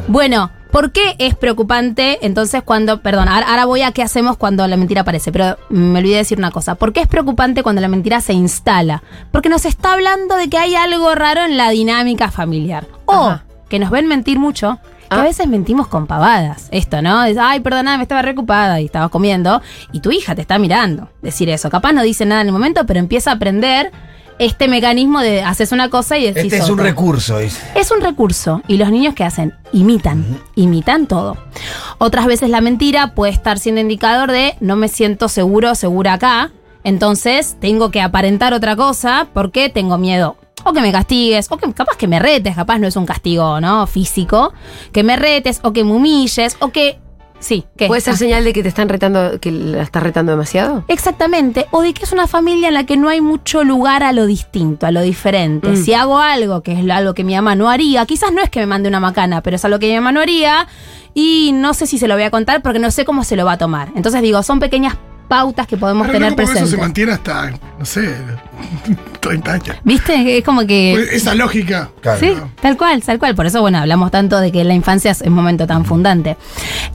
Bueno, 0.09 0.51
¿por 0.73 0.91
qué 0.91 1.15
es 1.19 1.37
preocupante 1.37 2.19
entonces 2.27 2.63
cuando, 2.65 3.01
perdón, 3.03 3.29
ahora, 3.29 3.65
voy 3.67 3.83
a 3.83 3.93
qué 3.93 4.03
hacemos 4.03 4.37
cuando 4.37 4.67
la 4.67 4.77
mentira 4.77 5.03
aparece, 5.03 5.31
pero 5.31 5.57
me 5.69 5.99
olvidé 6.01 6.17
decir 6.17 6.39
una 6.39 6.51
cosa. 6.51 6.75
¿Por 6.75 6.93
qué 6.93 7.01
es 7.03 7.07
preocupante 7.07 7.63
cuando 7.63 7.81
la 7.81 7.89
mentira 7.89 8.21
se 8.21 8.33
instala? 8.33 9.03
Porque 9.31 9.49
nos 9.49 9.65
está 9.67 9.93
hablando 9.93 10.35
de 10.37 10.49
que 10.49 10.59
hay 10.59 10.75
algo 10.75 11.15
raro 11.15 11.43
en 11.45 11.57
la 11.57 11.71
dinámica 11.71 12.31
familiar. 12.33 12.87
O 13.05 13.13
Ajá. 13.29 13.45
que 13.69 13.79
nos 13.79 13.91
ven 13.91 14.07
mentir 14.09 14.39
mucho. 14.41 14.79
Que 15.11 15.19
a 15.19 15.21
Ah. 15.21 15.25
veces 15.25 15.47
mentimos 15.47 15.89
con 15.89 16.07
pavadas. 16.07 16.69
Esto, 16.71 17.03
¿no? 17.03 17.23
Es, 17.25 17.37
ay, 17.39 17.61
perdona, 17.61 17.99
me 17.99 18.03
estaba 18.05 18.23
reocupada 18.23 18.81
y 18.81 18.87
estabas 18.87 19.11
comiendo. 19.11 19.61
Y 19.93 20.01
tu 20.01 20.11
hija 20.11 20.35
te 20.35 20.41
está 20.41 20.59
mirando. 20.59 21.11
Decir 21.21 21.51
eso. 21.51 21.69
Capaz 21.69 21.93
no 21.93 22.03
dice 22.03 22.25
nada 22.25 22.41
en 22.41 22.47
el 22.47 22.53
momento, 22.55 22.87
pero 22.87 22.99
empieza 22.99 23.31
a 23.31 23.35
aprender 23.35 23.93
este 24.39 24.69
mecanismo 24.69 25.21
de 25.21 25.43
haces 25.43 25.73
una 25.73 25.89
cosa 25.89 26.19
y 26.19 26.27
decís 26.27 26.53
Este 26.53 26.59
es 26.59 26.71
un 26.71 26.79
recurso, 26.79 27.39
dice. 27.39 27.61
Es 27.75 27.91
un 27.91 28.01
recurso 28.01 28.63
y 28.69 28.77
los 28.77 28.91
niños 28.91 29.15
que 29.15 29.25
hacen 29.25 29.55
imitan, 29.73 30.41
imitan 30.55 31.07
todo. 31.07 31.37
Otras 31.99 32.27
veces 32.27 32.51
la 32.51 32.61
mentira 32.61 33.15
puede 33.15 33.33
estar 33.33 33.59
siendo 33.59 33.81
indicador 33.81 34.31
de 34.31 34.57
no 34.61 34.77
me 34.77 34.89
siento 34.89 35.29
seguro, 35.29 35.75
segura 35.75 36.15
acá, 36.15 36.51
entonces 36.85 37.57
tengo 37.61 37.91
que 37.91 38.01
aparentar 38.01 38.55
otra 38.55 38.77
cosa 38.77 39.29
porque 39.33 39.69
tengo 39.69 39.99
miedo. 39.99 40.37
O 40.65 40.73
que 40.73 40.81
me 40.81 40.93
castigues, 40.93 41.51
o 41.51 41.57
que 41.57 41.73
capaz 41.73 41.97
que 41.97 42.07
me 42.07 42.21
retes, 42.21 42.55
capaz 42.55 42.79
no 42.79 42.87
es 42.87 42.97
un 42.97 43.07
castigo, 43.07 43.61
¿no? 43.61 43.87
Físico. 43.87 44.53
Que 44.93 45.03
me 45.03 45.17
retes, 45.17 45.61
o 45.65 45.73
que 45.73 45.83
me 45.83 45.93
humilles, 45.93 46.57
o 46.61 46.69
que. 46.69 46.99
Sí. 47.43 47.65
¿Puede 47.89 48.01
ser 48.01 48.17
señal 48.17 48.45
de 48.45 48.53
que 48.53 48.63
te 48.63 48.69
están 48.69 48.89
retando, 48.89 49.41
que 49.41 49.51
la 49.51 49.83
estás 49.83 50.03
retando 50.03 50.33
demasiado? 50.33 50.85
Exactamente, 50.87 51.67
o 51.73 51.83
de 51.83 51.93
que 51.93 52.05
es 52.05 52.13
una 52.13 52.29
familia 52.29 52.69
en 52.69 52.75
la 52.75 52.87
que 52.87 52.97
no 52.97 53.09
hay 53.09 53.21
mucho 53.21 53.65
lugar 53.65 54.05
a 54.05 54.13
lo 54.13 54.27
distinto, 54.27 54.87
a 54.87 54.93
lo 54.93 55.03
diferente. 55.03 55.69
Mm. 55.71 55.77
Si 55.77 55.93
hago 55.93 56.19
algo 56.19 56.63
que 56.63 56.73
es 56.73 56.89
algo 56.89 57.15
que 57.15 57.25
mi 57.25 57.35
mamá 57.35 57.57
no 57.57 57.69
haría, 57.69 58.07
quizás 58.07 58.33
no 58.33 58.41
es 58.41 58.49
que 58.49 58.61
me 58.61 58.67
mande 58.67 58.89
una 58.89 59.01
macana, 59.01 59.43
pero 59.43 59.57
es 59.57 59.65
algo 59.65 59.81
que 59.81 59.89
mi 59.89 59.95
mamá 59.95 60.13
no 60.13 60.21
haría 60.21 60.69
y 61.15 61.51
no 61.53 61.75
sé 61.75 61.87
si 61.87 61.99
se 61.99 62.07
lo 62.07 62.15
voy 62.15 62.23
a 62.23 62.31
contar 62.31 62.63
porque 62.63 62.79
no 62.79 62.91
sé 62.91 63.05
cómo 63.05 63.25
se 63.25 63.35
lo 63.35 63.45
va 63.45 63.53
a 63.53 63.59
tomar. 63.59 63.91
Entonces 63.97 64.23
digo, 64.23 64.43
son 64.45 64.61
pequeñas 64.61 64.97
pautas 65.23 65.67
que 65.67 65.77
podemos 65.77 66.07
Pero 66.07 66.19
tener 66.19 66.31
porque 66.31 66.43
eso 66.45 66.53
se 66.53 66.59
presentes. 66.59 66.81
mantiene 66.81 67.13
hasta, 67.13 67.51
no 67.79 67.85
sé, 67.85 68.15
30 69.21 69.53
años. 69.53 69.77
¿Viste? 69.85 70.39
Es 70.39 70.45
como 70.45 70.67
que... 70.67 70.93
Pues 70.97 71.13
Esa 71.13 71.35
lógica. 71.35 71.91
Claro. 72.01 72.21
Sí, 72.21 72.35
tal 72.61 72.77
cual, 72.77 73.03
tal 73.03 73.19
cual. 73.19 73.35
Por 73.35 73.47
eso, 73.47 73.61
bueno, 73.61 73.79
hablamos 73.79 74.11
tanto 74.11 74.39
de 74.41 74.53
que 74.53 74.65
la 74.65 74.75
infancia 74.75 75.11
es 75.13 75.23
un 75.23 75.33
momento 75.33 75.67
tan 75.67 75.85
fundante. 75.85 76.37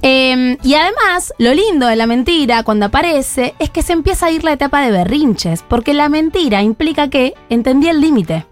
Eh, 0.02 0.58
y 0.64 0.74
además, 0.76 1.34
lo 1.40 1.54
lindo 1.54 1.88
de 1.88 1.96
la 1.96 2.06
mentira 2.08 2.64
cuando 2.64 2.86
aparece 2.88 3.56
es 3.60 3.70
que 3.70 3.82
se 3.82 3.94
empieza 3.94 4.28
a 4.28 4.32
ir 4.32 4.44
la 4.44 4.54
etapa 4.54 4.82
de 4.82 4.92
berrinches, 4.92 5.64
porque 5.68 5.94
la 5.94 6.10
mentira 6.10 6.62
implica 6.62 7.10
que 7.10 7.34
entendí 7.50 7.88
el 7.88 8.02
límite. 8.02 8.46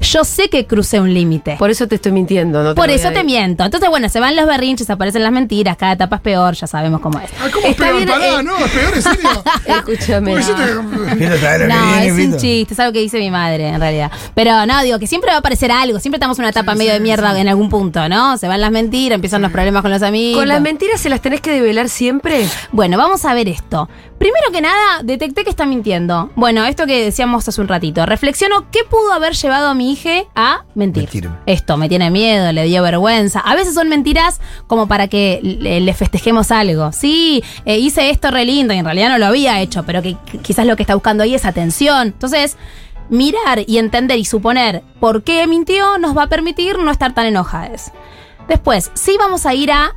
Yo 0.00 0.24
sé 0.24 0.48
que 0.48 0.66
crucé 0.66 1.00
un 1.00 1.12
límite. 1.14 1.56
Por 1.58 1.70
eso 1.70 1.86
te 1.88 1.94
estoy 1.96 2.12
mintiendo, 2.12 2.62
¿no? 2.62 2.74
Por 2.74 2.90
eso 2.90 3.08
a- 3.08 3.12
te 3.12 3.24
miento. 3.24 3.64
Entonces, 3.64 3.88
bueno, 3.88 4.08
se 4.08 4.20
van 4.20 4.36
los 4.36 4.46
berrinches, 4.46 4.88
aparecen 4.90 5.22
las 5.22 5.32
mentiras, 5.32 5.76
cada 5.76 5.92
etapa 5.92 6.16
es 6.16 6.22
peor, 6.22 6.54
ya 6.54 6.66
sabemos 6.66 7.00
cómo 7.00 7.18
es. 7.20 7.30
Ah, 7.40 7.48
¿Cómo 7.52 7.64
es 7.66 7.72
Está 7.72 7.84
peor? 7.84 7.96
bien, 7.96 8.08
Pará, 8.08 8.40
eh. 8.40 8.42
no, 8.42 8.56
es 8.58 8.70
peor, 8.72 8.94
en 8.94 9.02
serio. 9.02 9.30
Escúchame. 9.66 10.32
Porque 10.32 10.46
yo 10.46 10.54
te- 10.54 11.14
Mira, 11.16 11.38
¿sabes 11.38 11.60
lo 11.60 11.66
que 11.66 11.72
No, 11.74 11.94
es 11.96 12.12
un 12.12 12.36
chiste, 12.38 12.74
es 12.74 12.80
algo 12.80 12.92
que 12.92 13.00
dice 13.00 13.18
mi 13.18 13.30
madre, 13.30 13.68
en 13.68 13.80
realidad. 13.80 14.10
Pero 14.34 14.66
no, 14.66 14.82
digo 14.82 14.98
que 14.98 15.06
siempre 15.06 15.28
va 15.30 15.36
a 15.36 15.38
aparecer 15.38 15.70
algo, 15.72 15.98
siempre 16.00 16.16
estamos 16.16 16.38
en 16.38 16.42
una 16.42 16.50
etapa 16.50 16.74
medio 16.74 16.92
de 16.92 17.00
mierda 17.00 17.38
en 17.38 17.48
algún 17.48 17.68
punto, 17.68 18.08
¿no? 18.08 18.36
Se 18.38 18.48
van 18.48 18.60
las 18.60 18.70
mentiras, 18.70 19.14
empiezan 19.16 19.42
los 19.42 19.52
problemas 19.52 19.82
con 19.82 19.90
los 19.90 20.02
amigos. 20.02 20.40
¿Con 20.40 20.48
las 20.48 20.60
mentiras 20.60 21.00
se 21.00 21.08
las 21.08 21.20
tenés 21.20 21.40
que 21.40 21.50
develar 21.52 21.88
siempre? 21.88 22.46
Bueno, 22.72 22.96
vamos 22.98 23.24
a 23.24 23.34
ver 23.34 23.48
esto. 23.48 23.88
Primero 24.18 24.50
que 24.52 24.60
nada, 24.60 25.02
detecté 25.02 25.44
que 25.44 25.50
está 25.50 25.66
mintiendo. 25.66 26.30
Bueno, 26.36 26.64
esto 26.64 26.86
que 26.86 27.04
decíamos 27.04 27.46
hace 27.48 27.60
un 27.60 27.68
ratito. 27.68 28.06
Reflexiono 28.06 28.70
qué 28.70 28.80
pudo 28.88 29.12
haber 29.12 29.34
llevado 29.34 29.68
a 29.68 29.74
mi 29.74 29.92
hija 29.92 30.24
a 30.34 30.64
mentir. 30.74 31.04
Mentir. 31.04 31.30
Esto, 31.46 31.76
me 31.76 31.88
tiene 31.88 32.10
miedo, 32.10 32.52
le 32.52 32.64
dio 32.64 32.82
vergüenza. 32.82 33.40
A 33.40 33.54
veces 33.54 33.74
son 33.74 33.88
mentiras 33.88 34.40
como 34.66 34.86
para 34.86 35.08
que 35.08 35.40
le, 35.42 35.94
festejemos 35.94 36.50
algo. 36.50 36.92
Sí, 36.92 37.42
eh, 37.64 37.78
hice 37.78 38.10
esto 38.10 38.30
re 38.30 38.44
lindo 38.44 38.72
y 38.72 38.78
en 38.78 38.84
realidad 38.84 39.10
no 39.10 39.18
lo 39.18 39.26
había 39.26 39.60
hecho, 39.60 39.82
pero 39.84 40.00
que 40.00 40.16
quizás 40.42 40.66
lo 40.66 40.76
que 40.76 40.82
está 40.84 40.94
buscando 40.94 41.24
ahí 41.24 41.34
es 41.34 41.44
atención. 41.44 42.08
Entonces, 42.08 42.56
mirar 43.08 43.64
y 43.66 43.78
entender 43.78 44.18
y 44.18 44.24
suponer 44.24 44.82
por 45.00 45.22
qué 45.22 45.46
mintió 45.46 45.98
nos 45.98 46.16
va 46.16 46.24
a 46.24 46.28
permitir 46.28 46.78
no 46.78 46.90
estar 46.90 47.14
tan 47.14 47.26
enojados. 47.26 47.90
Después, 48.48 48.90
sí 48.94 49.16
vamos 49.18 49.46
a 49.46 49.54
ir 49.54 49.72
a 49.72 49.94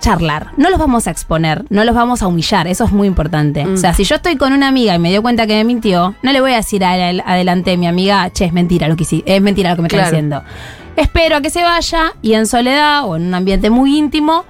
charlar. 0.00 0.48
No 0.56 0.70
los 0.70 0.78
vamos 0.78 1.06
a 1.06 1.10
exponer, 1.10 1.64
no 1.70 1.84
los 1.84 1.94
vamos 1.94 2.22
a 2.22 2.26
humillar, 2.26 2.66
eso 2.68 2.84
es 2.84 2.92
muy 2.92 3.08
importante. 3.08 3.66
O 3.66 3.76
sea, 3.76 3.94
si 3.94 4.04
yo 4.04 4.16
estoy 4.16 4.36
con 4.36 4.52
una 4.52 4.68
amiga 4.68 4.94
y 4.94 4.98
me 4.98 5.10
dio 5.10 5.22
cuenta 5.22 5.46
que 5.46 5.54
me 5.54 5.64
mintió, 5.64 6.14
no 6.22 6.32
le 6.32 6.40
voy 6.40 6.52
a 6.52 6.56
decir 6.56 6.84
a- 6.84 6.92
a- 6.92 7.08
adelante 7.32 7.72
a 7.72 7.76
mi 7.76 7.86
amiga, 7.86 8.30
che, 8.30 8.44
es 8.46 8.52
mentira 8.52 8.88
lo 8.88 8.96
que 8.96 9.04
hici- 9.04 9.22
es 9.26 9.40
mentira 9.42 9.70
lo 9.70 9.76
que 9.76 9.82
me 9.82 9.88
está 9.88 9.96
Claro. 9.98 10.10
diciendo. 10.10 10.42
Espero 10.96 11.36
a 11.36 11.40
que 11.40 11.50
se 11.50 11.62
vaya 11.62 12.12
y 12.22 12.34
en 12.34 12.46
soledad 12.46 13.04
o 13.04 13.16
en 13.16 13.26
un 13.26 13.34
ambiente 13.34 13.68
muy 13.70 13.96
íntimo, 13.98 14.44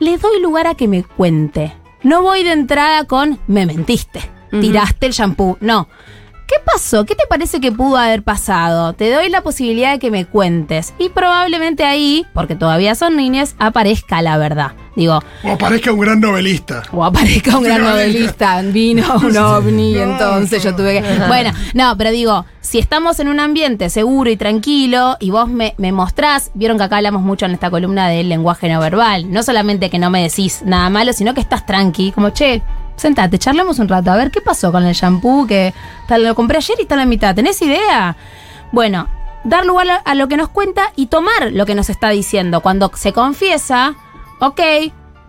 le 0.00 0.18
doy 0.18 0.40
lugar 0.40 0.66
a 0.66 0.74
que 0.74 0.88
me 0.88 1.02
cuente. 1.04 1.72
No 2.02 2.22
voy 2.22 2.42
de 2.44 2.52
entrada 2.52 3.04
con 3.04 3.38
me 3.46 3.66
mentiste, 3.66 4.20
tiraste 4.50 5.06
el 5.06 5.12
shampoo. 5.12 5.58
No. 5.60 5.88
¿Qué 6.46 6.54
pasó? 6.64 7.04
¿Qué 7.04 7.16
te 7.16 7.26
parece 7.28 7.60
que 7.60 7.72
pudo 7.72 7.96
haber 7.96 8.22
pasado? 8.22 8.92
Te 8.92 9.10
doy 9.10 9.28
la 9.30 9.42
posibilidad 9.42 9.90
de 9.92 9.98
que 9.98 10.12
me 10.12 10.26
cuentes. 10.26 10.94
Y 10.96 11.08
probablemente 11.08 11.84
ahí, 11.84 12.24
porque 12.34 12.54
todavía 12.54 12.94
son 12.94 13.16
niñas, 13.16 13.56
aparezca 13.58 14.22
la 14.22 14.38
verdad. 14.38 14.72
Digo, 14.94 15.20
O 15.42 15.58
parezca 15.58 15.92
un 15.92 16.00
gran 16.00 16.20
novelista. 16.20 16.82
o 16.92 17.04
aparezca 17.04 17.58
un 17.58 17.64
gran 17.64 17.82
novelista, 17.82 18.62
vino 18.62 19.04
un 19.22 19.36
ovni, 19.36 19.94
No, 19.94 20.02
entonces 20.04 20.62
yo 20.62 20.74
tuve 20.74 21.02
que... 21.02 21.18
Bueno, 21.28 21.50
no, 21.74 21.96
pero 21.98 22.10
digo, 22.10 22.46
si 22.60 22.78
estamos 22.78 23.18
en 23.20 23.28
un 23.28 23.40
ambiente 23.40 23.90
seguro 23.90 24.30
y 24.30 24.36
tranquilo 24.36 25.16
y 25.20 25.30
vos 25.30 25.48
me, 25.48 25.74
me 25.76 25.92
mostrás, 25.92 26.50
vieron 26.54 26.78
que 26.78 26.84
acá 26.84 26.96
hablamos 26.98 27.22
mucho 27.22 27.44
en 27.44 27.52
esta 27.52 27.70
columna 27.70 28.08
del 28.08 28.28
lenguaje 28.28 28.68
no 28.70 28.80
verbal, 28.80 29.30
no 29.30 29.42
solamente 29.42 29.90
que 29.90 29.98
no 29.98 30.08
me 30.10 30.22
decís 30.22 30.62
nada 30.64 30.88
malo, 30.88 31.12
sino 31.12 31.34
que 31.34 31.40
estás 31.40 31.66
tranqui, 31.66 32.12
como, 32.12 32.30
che, 32.30 32.62
sentate, 32.96 33.38
charlemos 33.38 33.78
un 33.78 33.88
rato, 33.88 34.10
a 34.10 34.16
ver 34.16 34.30
qué 34.30 34.40
pasó 34.40 34.72
con 34.72 34.84
el 34.84 34.94
shampoo 34.94 35.46
que 35.46 35.72
tal, 36.08 36.24
lo 36.24 36.34
compré 36.34 36.58
ayer 36.58 36.76
y 36.78 36.82
está 36.82 36.94
a 36.94 36.98
la 36.98 37.06
mitad, 37.06 37.34
¿tenés 37.34 37.60
idea? 37.62 38.16
Bueno, 38.72 39.08
dar 39.44 39.64
lugar 39.64 40.02
a 40.04 40.14
lo 40.14 40.28
que 40.28 40.36
nos 40.36 40.48
cuenta 40.48 40.92
y 40.96 41.06
tomar 41.06 41.52
lo 41.52 41.66
que 41.66 41.74
nos 41.74 41.88
está 41.90 42.10
diciendo. 42.10 42.60
Cuando 42.60 42.90
se 42.94 43.12
confiesa, 43.12 43.94
ok, 44.40 44.60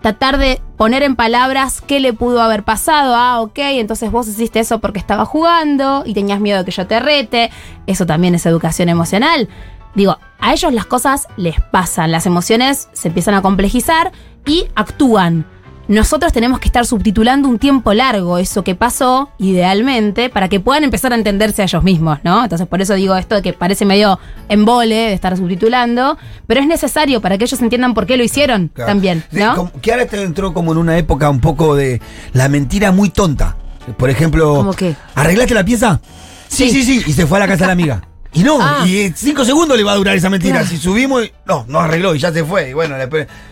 tratar 0.02 0.38
de 0.38 0.62
poner 0.78 1.04
en 1.04 1.16
palabras 1.16 1.82
qué 1.82 2.00
le 2.00 2.14
pudo 2.14 2.42
haber 2.42 2.64
pasado. 2.64 3.16
Ah, 3.16 3.42
ok, 3.42 3.60
entonces 3.60 4.12
vos 4.12 4.28
hiciste 4.28 4.60
eso 4.60 4.80
porque 4.80 5.00
estaba 5.00 5.26
jugando 5.26 6.04
y 6.06 6.14
tenías 6.14 6.40
miedo 6.40 6.60
de 6.60 6.66
que 6.66 6.72
yo 6.72 6.88
te 6.88 7.00
rete. 7.00 7.52
Eso 7.86 8.06
también 8.06 8.36
es 8.36 8.46
educación 8.46 8.90
emocional. 8.90 9.50
Digo, 9.96 10.18
a 10.40 10.54
ellos 10.54 10.74
las 10.74 10.86
cosas 10.86 11.28
les 11.38 11.60
pasan, 11.72 12.12
las 12.12 12.26
emociones 12.26 12.90
se 12.94 13.08
empiezan 13.08 13.34
a 13.34 13.42
complejizar 13.42 14.12
y 14.46 14.68
actúan. 14.76 15.46
Nosotros 15.88 16.34
tenemos 16.34 16.60
que 16.60 16.68
estar 16.68 16.86
subtitulando 16.86 17.48
un 17.48 17.60
tiempo 17.60 17.94
largo 17.94 18.38
eso 18.38 18.64
que 18.64 18.76
pasó, 18.76 19.30
idealmente, 19.38 20.30
para 20.30 20.50
que 20.50 20.60
puedan 20.60 20.84
empezar 20.84 21.14
a 21.14 21.16
entenderse 21.16 21.62
a 21.62 21.66
ellos 21.66 21.82
mismos, 21.84 22.20
¿no? 22.24 22.44
Entonces, 22.44 22.68
por 22.68 22.82
eso 22.82 22.94
digo 22.96 23.16
esto 23.16 23.36
de 23.36 23.42
que 23.42 23.54
parece 23.54 23.86
medio 23.86 24.20
embole 24.50 24.96
de 24.96 25.14
estar 25.14 25.36
subtitulando, 25.38 26.18
pero 26.46 26.60
es 26.60 26.68
necesario 26.68 27.22
para 27.22 27.38
que 27.38 27.46
ellos 27.46 27.62
entiendan 27.62 27.94
por 27.94 28.06
qué 28.06 28.18
lo 28.18 28.24
hicieron 28.24 28.70
Claro. 28.74 28.90
también, 28.92 29.24
Sí, 29.32 29.40
¿no? 29.40 29.56
como- 29.56 29.72
que 29.82 29.92
ahora 29.92 30.04
este 30.04 30.22
entró 30.24 30.54
como 30.54 30.74
en 30.74 30.78
una 30.78 30.98
época 30.98 31.30
un 31.30 31.40
poco 31.40 31.76
de 31.76 32.02
la 32.34 32.50
mentira 32.50 32.92
muy 32.92 33.10
tonta. 33.10 33.56
Por 33.98 34.10
ejemplo, 34.10 34.56
¿Cómo 34.56 34.74
qué? 34.74 34.96
¿arreglaste 35.16 35.54
la 35.54 35.64
pieza? 35.64 36.02
Sí, 36.50 36.70
sí, 36.70 36.84
sí, 36.84 37.02
y 37.08 37.14
se 37.14 37.26
fue 37.28 37.38
a 37.38 37.42
la 37.42 37.48
casa 37.48 37.62
de 37.62 37.68
la 37.68 37.74
amiga. 37.74 38.02
Y 38.38 38.44
no, 38.44 38.60
Ah. 38.62 38.86
y 38.86 39.12
cinco 39.16 39.44
segundos 39.44 39.76
le 39.76 39.84
va 39.84 39.94
a 39.94 39.96
durar 39.96 40.16
esa 40.16 40.30
mentira. 40.30 40.64
Si 40.64 40.78
subimos, 40.78 41.26
y- 41.26 41.32
no, 41.46 41.66
no 41.68 41.80
arregló 41.80 42.14
y 42.14 42.20
ya 42.20 42.32
se 42.32 42.44
fue. 42.44 42.70
Y 42.70 42.74
bueno, 42.74 42.96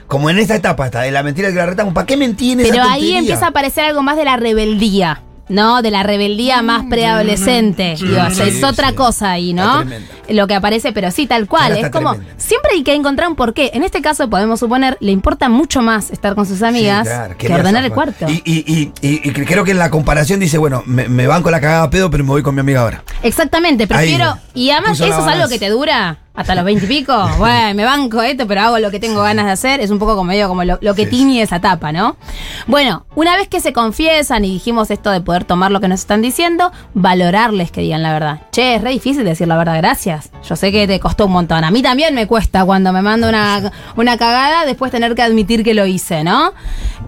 como 0.08 0.30
en 0.30 0.38
esa 0.38 0.56
etapa 0.56 0.86
está, 0.86 1.02
de 1.02 1.12
la 1.12 1.24
mentira 1.24 1.50
que 1.50 1.56
la 1.56 1.66
retamos, 1.66 1.94
¿para 1.94 2.06
qué 2.06 2.16
mentir 2.16 2.60
en 2.60 2.68
Pero 2.70 2.84
esa 2.84 2.92
ahí 2.94 3.16
empieza 3.16 3.46
a 3.46 3.50
aparecer 3.50 3.86
algo 3.86 4.04
más 4.04 4.16
de 4.16 4.26
la 4.26 4.38
rebeldía. 4.38 5.24
¿No? 5.48 5.82
De 5.82 5.92
la 5.92 6.04
rebeldía 6.04 6.62
más 6.62 6.86
preadolescente. 6.90 7.96
Mm. 7.96 8.32
Sí, 8.32 8.42
es 8.44 8.64
otra 8.64 8.94
cosa 8.94 9.32
ahí, 9.32 9.54
¿no? 9.54 9.84
Lo 10.30 10.48
que 10.48 10.56
aparece, 10.56 10.92
pero 10.92 11.12
sí, 11.12 11.28
tal 11.28 11.48
cual. 11.48 11.74
Ahora 11.74 11.88
Es 11.88 11.92
como, 11.92 12.12
tremenda. 12.12 12.34
siempre 12.38 12.72
hay 12.74 12.84
que 12.84 12.94
encontrar 12.96 13.30
un 13.30 13.36
porqué. 13.36 13.72
En 13.74 13.84
este 13.84 14.02
caso, 14.02 14.30
podemos 14.30 14.60
suponer, 14.60 14.98
le 15.00 15.12
importa 15.12 15.50
mucho 15.50 15.82
más 15.82 16.10
estar 16.12 16.36
con 16.36 16.46
sus 16.46 16.62
amigas 16.64 17.08
claro, 17.08 17.38
que 17.38 17.54
ordenar 17.54 17.84
el 17.86 17.92
cuarto. 17.92 18.26
Y, 18.28 18.42
y, 18.46 18.64
y, 18.66 18.92
y- 19.08 19.22
y 19.30 19.32
creo 19.32 19.64
que 19.64 19.72
en 19.72 19.78
la 19.80 19.90
comparación 19.92 20.40
dice, 20.40 20.58
bueno, 20.58 20.84
me, 20.86 21.08
me 21.08 21.28
van 21.28 21.44
con 21.44 21.52
la 21.52 21.62
cagada 21.62 21.90
pedo, 21.90 22.10
pero 22.10 22.24
me 22.24 22.30
voy 22.32 22.42
con 22.44 22.56
mi 22.56 22.62
amiga 22.62 22.82
ahora. 22.82 23.04
Exactamente, 23.24 23.88
prefiero. 23.88 24.32
Ahí. 24.54 24.64
y 24.66 24.70
además, 24.72 25.00
eso 25.00 25.20
es 25.20 25.28
algo 25.28 25.48
que 25.48 25.60
te 25.60 25.70
dura 25.70 26.18
hasta 26.36 26.56
los 26.56 26.66
veintipico. 26.66 27.14
bueno, 27.38 27.74
me 27.76 27.86
banco 27.86 28.22
esto, 28.22 28.48
pero 28.48 28.62
hago 28.62 28.80
lo 28.80 28.92
que 28.92 29.00
tengo 29.00 29.22
ganas 29.22 29.46
de 29.46 29.52
hacer. 29.52 29.80
Es 29.80 29.92
un 29.92 30.00
poco 30.00 30.16
como 30.16 30.26
medio 30.26 30.48
como 30.48 30.64
lo, 30.64 30.78
lo 30.82 30.94
que 30.94 31.06
Sí, 31.06 31.12
tiñe 31.12 31.42
esa 31.42 31.58
etapa, 31.58 31.92
¿no? 31.92 32.18
Bueno, 32.68 33.06
una 33.16 33.38
vez 33.38 33.48
que 33.48 33.60
se 33.60 33.74
confiesan 33.74 34.44
y 34.44 34.54
dijimos 34.54 34.90
esto 34.92 35.12
de 35.12 35.22
poder 35.22 35.44
tomar 35.44 35.72
lo 35.72 35.80
que 35.80 35.88
nos 35.88 36.00
están 36.00 36.22
diciendo, 36.22 36.72
valorarles 36.94 37.72
que 37.72 37.82
digan 37.82 38.02
la 38.02 38.14
verdad. 38.14 38.42
Che, 38.52 38.76
es 38.76 38.82
re 38.82 38.92
difícil 38.92 39.24
decir 39.24 39.48
la 39.48 39.58
verdad, 39.58 39.78
gracias. 39.78 40.32
Yo 40.48 40.56
sé 40.56 40.72
que 40.72 40.88
te 40.88 41.00
costó 41.00 41.28
un 41.28 41.34
montón. 41.34 41.64
A 41.64 41.72
mí 41.72 41.82
también 41.82 42.16
me 42.16 42.28
cuesta 42.28 42.66
cuando 42.66 42.92
me 42.92 43.02
mando 43.02 43.30
una, 43.30 43.72
una 43.96 44.18
cagada, 44.18 44.66
después 44.66 44.92
tener 44.92 45.16
que 45.16 45.22
admitir 45.22 45.64
que 45.64 45.74
lo 45.74 45.86
hice, 45.86 46.24
¿no? 46.24 46.54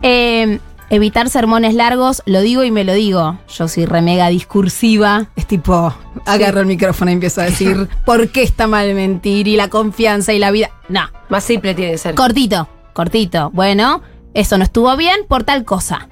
Eh, 0.01 0.59
Evitar 0.89 1.29
sermones 1.29 1.73
largos, 1.73 2.23
lo 2.25 2.39
digo 2.41 2.63
y 2.63 2.71
me 2.71 2.85
lo 2.85 2.93
digo. 2.93 3.37
Yo 3.49 3.67
soy 3.67 3.85
re 3.85 4.01
mega 4.01 4.29
discursiva. 4.29 5.27
Es 5.35 5.45
tipo, 5.45 5.93
agarro 6.25 6.61
el 6.61 6.65
micrófono 6.65 7.11
y 7.11 7.15
empiezo 7.15 7.41
a 7.41 7.45
decir 7.45 7.89
por 8.05 8.29
qué 8.29 8.43
está 8.43 8.67
mal 8.67 8.93
mentir 8.93 9.49
y 9.49 9.57
la 9.57 9.69
confianza 9.69 10.31
y 10.33 10.39
la 10.39 10.49
vida. 10.51 10.69
No, 10.87 11.01
Más 11.27 11.43
simple 11.43 11.73
tiene 11.75 11.91
que 11.91 11.97
ser. 11.97 12.15
cortito, 12.15 12.69
cortito. 12.93 13.49
Bueno, 13.51 14.01
eso 14.33 14.57
no 14.57 14.63
estuvo 14.63 14.95
bien 14.95 15.21
por 15.27 15.43
tal 15.43 15.65
cosa. 15.65 16.07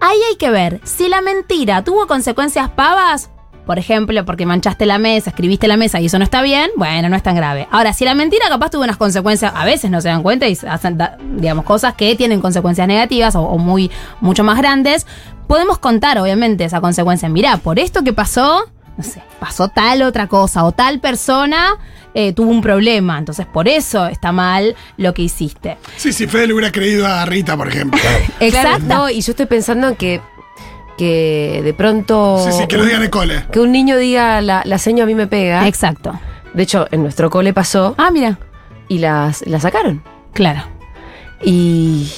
Ahí 0.00 0.18
hay 0.30 0.36
que 0.36 0.50
ver 0.50 0.80
si 0.84 1.08
la 1.08 1.20
mentira 1.20 1.84
tuvo 1.84 2.06
consecuencias 2.06 2.70
pavas. 2.70 3.30
Por 3.68 3.78
ejemplo, 3.78 4.24
porque 4.24 4.46
manchaste 4.46 4.86
la 4.86 4.96
mesa, 4.96 5.28
escribiste 5.28 5.68
la 5.68 5.76
mesa 5.76 6.00
y 6.00 6.06
eso 6.06 6.18
no 6.18 6.24
está 6.24 6.40
bien, 6.40 6.70
bueno, 6.78 7.10
no 7.10 7.16
es 7.16 7.22
tan 7.22 7.36
grave. 7.36 7.68
Ahora, 7.70 7.92
si 7.92 8.06
la 8.06 8.14
mentira 8.14 8.48
capaz 8.48 8.70
tuvo 8.70 8.82
unas 8.82 8.96
consecuencias, 8.96 9.52
a 9.54 9.66
veces 9.66 9.90
no 9.90 10.00
se 10.00 10.08
dan 10.08 10.22
cuenta 10.22 10.48
y 10.48 10.56
hacen, 10.66 10.96
digamos, 11.36 11.66
cosas 11.66 11.92
que 11.92 12.16
tienen 12.16 12.40
consecuencias 12.40 12.88
negativas 12.88 13.36
o, 13.36 13.42
o 13.42 13.58
muy, 13.58 13.90
mucho 14.22 14.42
más 14.42 14.56
grandes, 14.56 15.06
podemos 15.46 15.78
contar, 15.78 16.16
obviamente, 16.18 16.64
esa 16.64 16.80
consecuencia. 16.80 17.28
Mirá, 17.28 17.58
por 17.58 17.78
esto 17.78 18.02
que 18.02 18.14
pasó, 18.14 18.64
no 18.96 19.04
sé, 19.04 19.20
pasó 19.38 19.68
tal 19.68 20.00
otra 20.00 20.28
cosa 20.28 20.64
o 20.64 20.72
tal 20.72 20.98
persona 21.00 21.76
eh, 22.14 22.32
tuvo 22.32 22.50
un 22.50 22.62
problema. 22.62 23.18
Entonces, 23.18 23.44
por 23.44 23.68
eso 23.68 24.06
está 24.06 24.32
mal 24.32 24.76
lo 24.96 25.12
que 25.12 25.20
hiciste. 25.20 25.76
Sí, 25.98 26.14
si 26.14 26.26
Fede 26.26 26.46
le 26.46 26.54
hubiera 26.54 26.72
creído 26.72 27.06
a 27.06 27.26
Rita, 27.26 27.54
por 27.54 27.68
ejemplo. 27.68 28.00
Exacto. 28.40 28.86
No, 28.86 29.10
y 29.10 29.20
yo 29.20 29.32
estoy 29.32 29.44
pensando 29.44 29.88
en 29.88 29.96
que, 29.96 30.22
que 30.98 31.62
de 31.64 31.72
pronto. 31.72 32.44
Sí, 32.44 32.52
sí, 32.52 32.66
que 32.66 32.76
lo 32.76 32.84
diga 32.84 32.96
en 32.98 33.04
el 33.04 33.10
cole. 33.10 33.44
que 33.50 33.60
un 33.60 33.72
niño 33.72 33.96
diga 33.96 34.40
la, 34.42 34.62
la 34.66 34.76
seño 34.78 35.04
a 35.04 35.06
mí 35.06 35.14
me 35.14 35.26
pega. 35.26 35.66
Exacto. 35.66 36.18
De 36.52 36.62
hecho, 36.64 36.86
en 36.90 37.02
nuestro 37.02 37.30
cole 37.30 37.52
pasó 37.54 37.94
Ah, 37.96 38.10
mira. 38.10 38.38
y 38.88 38.98
las, 38.98 39.46
la 39.46 39.60
sacaron. 39.60 40.02
Claro. 40.34 40.62
Y 41.42 42.10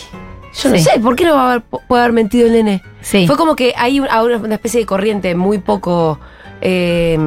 yo 0.62 0.70
no 0.70 0.76
Sí. 0.76 0.82
sé, 0.82 0.98
¿por 1.00 1.14
qué 1.16 1.24
no 1.24 1.34
va 1.34 1.42
a 1.42 1.52
haber- 1.54 1.62
puede 1.88 2.02
haber 2.02 2.12
mentido 2.14 2.46
el 2.46 2.52
nene? 2.54 2.82
Sí. 3.02 3.26
Fue 3.26 3.36
como 3.36 3.54
que 3.54 3.74
hay 3.76 4.00
un- 4.00 4.08
ahora 4.10 4.38
una 4.38 4.54
especie 4.54 4.80
de 4.80 4.86
corriente 4.86 5.34
muy 5.34 5.58
poco, 5.58 6.18
eh, 6.60 7.18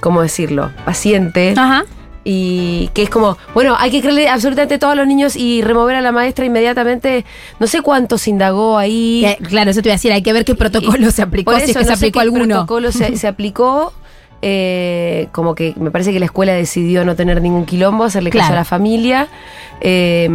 ¿cómo 0.00 0.22
decirlo? 0.22 0.70
Paciente. 0.84 1.54
Ajá. 1.56 1.84
Y 2.24 2.88
que 2.94 3.02
es 3.02 3.10
como, 3.10 3.36
bueno, 3.52 3.74
hay 3.78 3.90
que 3.90 4.00
creerle 4.00 4.28
absolutamente 4.28 4.76
a 4.76 4.78
todos 4.78 4.94
los 4.96 5.06
niños 5.08 5.34
y 5.34 5.60
remover 5.62 5.96
a 5.96 6.00
la 6.00 6.12
maestra 6.12 6.44
inmediatamente. 6.44 7.24
No 7.58 7.66
sé 7.66 7.80
cuánto 7.82 8.16
se 8.18 8.30
indagó 8.30 8.78
ahí. 8.78 9.24
Que, 9.38 9.44
claro, 9.44 9.70
eso 9.72 9.82
te 9.82 9.88
iba 9.88 9.94
a 9.94 9.96
decir, 9.96 10.12
hay 10.12 10.22
que 10.22 10.32
ver 10.32 10.44
qué 10.44 10.54
protocolo 10.54 11.10
se 11.10 11.22
aplicó, 11.22 11.50
Por 11.50 11.60
si 11.60 11.64
es 11.64 11.70
eso, 11.70 11.80
que 11.80 11.84
se 11.84 11.90
no 11.90 11.96
aplicó 11.96 12.18
qué 12.20 12.22
alguno. 12.22 12.54
protocolo 12.54 12.92
se, 12.92 13.16
se 13.16 13.26
aplicó. 13.26 13.92
eh, 14.40 15.28
como 15.32 15.54
que 15.54 15.74
me 15.76 15.90
parece 15.90 16.12
que 16.12 16.20
la 16.20 16.26
escuela 16.26 16.52
decidió 16.52 17.04
no 17.04 17.16
tener 17.16 17.40
ningún 17.42 17.64
quilombo, 17.64 18.04
hacerle 18.04 18.30
caso 18.30 18.52
a 18.52 18.56
la 18.56 18.64
familia. 18.64 19.28
eh, 19.80 20.28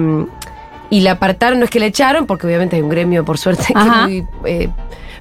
y 0.89 1.01
la 1.01 1.11
apartaron, 1.11 1.59
no 1.59 1.65
es 1.65 1.71
que 1.71 1.79
la 1.81 1.85
echaron, 1.87 2.25
porque 2.27 2.47
obviamente 2.47 2.77
hay 2.77 2.81
un 2.81 2.87
gremio, 2.89 3.25
por 3.25 3.37
suerte, 3.37 3.73
que 3.73 3.75
muy, 3.75 4.25
eh, 4.45 4.69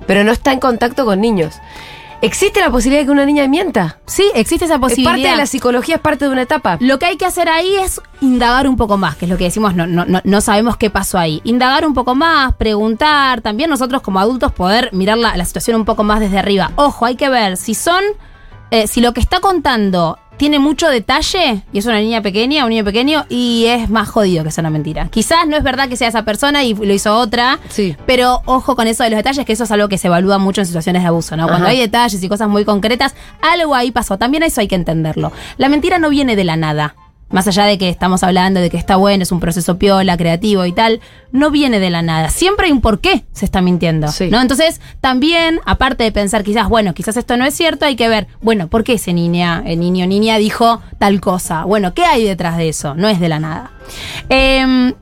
pero 0.07 0.23
no 0.23 0.31
está 0.31 0.53
en 0.53 0.61
contacto 0.61 1.05
con 1.05 1.21
niños. 1.21 1.57
¿Existe 2.23 2.61
la 2.61 2.71
posibilidad 2.71 3.03
de 3.03 3.07
que 3.07 3.13
una 3.13 3.27
niña 3.27 3.47
mienta? 3.47 3.99
Sí, 4.07 4.31
existe 4.35 4.65
esa 4.65 4.75
Es 4.75 4.81
posibilidad. 4.81 5.13
parte 5.13 5.29
de 5.29 5.37
la 5.37 5.47
psicología, 5.47 5.97
es 5.97 6.01
parte 6.01 6.25
de 6.25 6.31
una 6.31 6.43
etapa. 6.43 6.79
Lo 6.81 6.99
que 6.99 7.07
hay 7.07 7.17
que 7.17 7.27
hacer 7.27 7.49
ahí 7.49 7.75
es 7.77 8.01
indagar 8.21 8.67
un 8.69 8.77
poco 8.77 8.97
más, 8.97 9.17
que 9.17 9.27
es 9.27 9.31
lo 9.31 9.37
que 9.37 9.45
decimos, 9.45 9.75
no, 9.75 9.87
no, 9.87 10.07
no, 10.07 10.21
no 10.25 10.41
sabemos 10.41 10.77
qué 10.77 10.89
pasó 10.91 11.19
ahí. 11.19 11.41
Indagar 11.45 11.87
un 11.87 11.93
poco 11.95 12.15
más, 12.15 12.55
preguntar, 12.55 13.43
también 13.43 13.69
nosotros 13.69 14.01
como 14.03 14.19
adultos 14.19 14.51
poder 14.53 14.91
mirar 14.93 15.19
la, 15.19 15.37
la 15.37 15.45
situación 15.45 15.77
un 15.77 15.85
poco 15.85 16.05
más 16.05 16.21
desde 16.21 16.39
arriba. 16.39 16.73
Ojo, 16.77 17.05
hay 17.05 17.17
que 17.17 17.29
ver 17.29 17.57
si 17.59 17.75
son, 17.75 18.03
eh, 18.71 18.87
si 18.87 19.01
lo 19.01 19.13
que 19.13 19.21
está 19.21 19.41
contando 19.41 20.19
tiene 20.37 20.59
mucho 20.59 20.89
detalle 20.91 21.63
y 21.73 21.79
es 21.79 21.87
una 21.87 21.99
niña 21.99 22.21
pequeña, 22.21 22.65
un 22.65 22.71
niño 22.71 22.85
pequeño, 22.85 23.25
y 23.31 23.65
es 23.69 23.89
más 23.89 24.07
jodido 24.09 24.45
que 24.45 24.51
sea 24.51 24.61
una 24.61 24.69
mentira. 24.71 25.09
Quizás 25.09 25.47
no 25.49 25.57
es 25.57 25.63
verdad 25.63 25.89
que 25.89 25.97
sea 25.97 26.09
esa 26.09 26.25
persona 26.27 26.63
y 26.63 26.75
lo 26.75 26.93
hizo 26.93 27.17
otra, 27.17 27.59
Sí. 27.71 27.97
pero 28.07 28.43
ojo 28.45 28.77
con 28.77 28.87
eso 28.87 29.03
de 29.03 29.09
los 29.11 29.17
detalles, 29.17 29.47
que 29.47 29.55
eso 29.55 29.65
es 29.65 29.71
algo 29.71 29.89
que 29.89 29.97
se 29.97 30.09
evalúa 30.09 30.37
mucho 30.37 30.61
en 30.61 30.67
situaciones 30.67 31.03
de 31.03 31.09
abuso, 31.09 31.37
¿no? 31.39 31.47
Cuando 31.49 31.69
hay 31.69 31.79
detalles 31.79 32.23
y 32.23 32.29
cosas 32.29 32.49
muy 32.49 32.67
concretas, 32.67 33.15
algo 33.41 33.75
ahí 33.75 33.91
pasó. 33.93 34.19
También 34.19 34.43
eso 34.43 34.61
hay 34.61 34.69
que 34.69 34.75
entenderlo. 34.75 35.33
La 35.57 35.71
mentira 35.71 35.99
no 35.99 36.11
viene 36.11 36.37
de 36.37 36.45
la 36.45 36.57
nada. 36.57 36.95
Más 37.37 37.47
allá 37.49 37.67
de 37.67 37.77
que 37.77 37.91
estamos 37.91 38.23
hablando 38.23 38.61
de 38.61 38.71
que 38.71 38.79
está 38.79 38.97
bueno, 38.97 39.23
es 39.23 39.31
un 39.31 39.41
proceso 39.41 39.77
piola, 39.77 40.17
creativo 40.17 40.65
y 40.65 40.73
tal, 40.73 41.03
no 41.33 41.51
viene 41.51 41.81
de 41.81 41.91
la 41.91 42.01
nada. 42.01 42.31
Siempre 42.31 42.65
hay 42.65 42.73
un 42.73 42.81
por 42.81 42.99
qué 43.01 43.27
se 43.33 43.45
está 43.45 43.61
mintiendo. 43.61 44.09
Sí. 44.09 44.31
¿no? 44.31 44.41
Entonces, 44.41 44.81
también, 45.03 45.61
aparte 45.67 46.03
de 46.03 46.13
pensar 46.13 46.45
quizás, 46.45 46.67
bueno, 46.67 46.95
quizás 46.95 47.15
esto 47.19 47.37
no 47.37 47.45
es 47.45 47.53
cierto, 47.53 47.85
hay 47.85 47.95
que 47.95 48.09
ver, 48.09 48.27
bueno, 48.41 48.69
¿por 48.69 48.85
qué 48.85 48.95
ese 48.95 49.13
niña, 49.13 49.63
el 49.67 49.81
niño 49.81 50.07
o 50.07 50.09
niña 50.09 50.39
dijo 50.39 50.81
tal 50.99 51.21
cosa? 51.21 51.65
Bueno, 51.65 51.93
¿qué 51.93 52.07
hay 52.07 52.25
detrás 52.25 52.57
de 52.57 52.71
eso? 52.71 52.95
No 52.95 53.07
es 53.07 53.21
de 53.21 53.29
la 53.29 53.39
nada. 53.39 53.71
Em, 54.31 54.95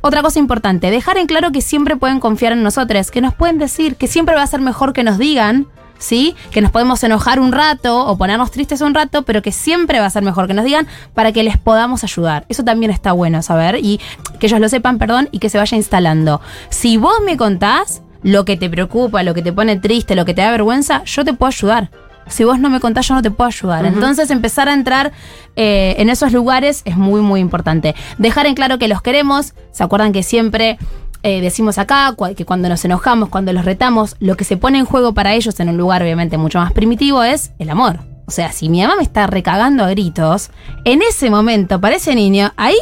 otra 0.00 0.22
cosa 0.22 0.38
importante, 0.38 0.90
dejar 0.90 1.18
en 1.18 1.26
claro 1.26 1.52
que 1.52 1.60
siempre 1.60 1.96
pueden 1.96 2.20
confiar 2.20 2.52
en 2.52 2.62
nosotros, 2.62 3.10
que 3.10 3.20
nos 3.20 3.34
pueden 3.34 3.58
decir 3.58 3.96
que 3.96 4.06
siempre 4.06 4.34
va 4.34 4.40
a 4.40 4.46
ser 4.46 4.62
mejor 4.62 4.94
que 4.94 5.04
nos 5.04 5.18
digan, 5.18 5.66
¿sí? 6.02 6.34
Que 6.50 6.60
nos 6.60 6.70
podemos 6.70 7.02
enojar 7.04 7.40
un 7.40 7.52
rato 7.52 8.06
o 8.06 8.18
ponernos 8.18 8.50
tristes 8.50 8.80
un 8.80 8.92
rato, 8.92 9.22
pero 9.22 9.40
que 9.40 9.52
siempre 9.52 10.00
va 10.00 10.06
a 10.06 10.10
ser 10.10 10.22
mejor 10.22 10.48
que 10.48 10.54
nos 10.54 10.64
digan 10.64 10.86
para 11.14 11.32
que 11.32 11.42
les 11.42 11.56
podamos 11.56 12.04
ayudar. 12.04 12.44
Eso 12.48 12.64
también 12.64 12.90
está 12.90 13.12
bueno 13.12 13.40
saber 13.42 13.76
y 13.80 14.00
que 14.38 14.46
ellos 14.46 14.60
lo 14.60 14.68
sepan, 14.68 14.98
perdón, 14.98 15.28
y 15.30 15.38
que 15.38 15.48
se 15.48 15.58
vaya 15.58 15.76
instalando. 15.76 16.40
Si 16.68 16.96
vos 16.96 17.14
me 17.24 17.36
contás 17.36 18.02
lo 18.22 18.44
que 18.44 18.56
te 18.56 18.68
preocupa, 18.68 19.22
lo 19.22 19.32
que 19.32 19.42
te 19.42 19.52
pone 19.52 19.76
triste, 19.76 20.14
lo 20.14 20.24
que 20.24 20.34
te 20.34 20.42
da 20.42 20.50
vergüenza, 20.50 21.04
yo 21.04 21.24
te 21.24 21.32
puedo 21.32 21.48
ayudar. 21.48 21.90
Si 22.26 22.44
vos 22.44 22.58
no 22.58 22.70
me 22.70 22.80
contás, 22.80 23.08
yo 23.08 23.14
no 23.14 23.22
te 23.22 23.30
puedo 23.30 23.48
ayudar. 23.48 23.84
Entonces, 23.84 24.30
empezar 24.30 24.68
a 24.68 24.74
entrar 24.74 25.12
eh, 25.56 25.96
en 25.98 26.08
esos 26.08 26.32
lugares 26.32 26.82
es 26.84 26.96
muy, 26.96 27.20
muy 27.20 27.40
importante. 27.40 27.94
Dejar 28.18 28.46
en 28.46 28.54
claro 28.54 28.78
que 28.78 28.86
los 28.86 29.02
queremos. 29.02 29.54
¿Se 29.72 29.82
acuerdan 29.82 30.12
que 30.12 30.22
siempre 30.22 30.78
eh, 31.22 31.40
decimos 31.40 31.78
acá 31.78 32.14
que 32.36 32.44
cuando 32.44 32.68
nos 32.68 32.84
enojamos, 32.84 33.28
cuando 33.28 33.52
los 33.52 33.64
retamos, 33.64 34.16
lo 34.20 34.36
que 34.36 34.44
se 34.44 34.56
pone 34.56 34.78
en 34.78 34.84
juego 34.86 35.14
para 35.14 35.34
ellos 35.34 35.58
en 35.60 35.68
un 35.68 35.76
lugar 35.76 36.02
obviamente 36.02 36.36
mucho 36.38 36.58
más 36.58 36.72
primitivo 36.72 37.22
es 37.22 37.52
el 37.58 37.70
amor? 37.70 38.00
O 38.24 38.30
sea, 38.30 38.52
si 38.52 38.68
mi 38.68 38.80
mamá 38.80 38.94
me 38.96 39.02
está 39.02 39.26
recagando 39.26 39.84
a 39.84 39.90
gritos, 39.90 40.50
en 40.84 41.02
ese 41.02 41.28
momento, 41.28 41.80
para 41.80 41.96
ese 41.96 42.14
niño, 42.14 42.52
ahí, 42.56 42.78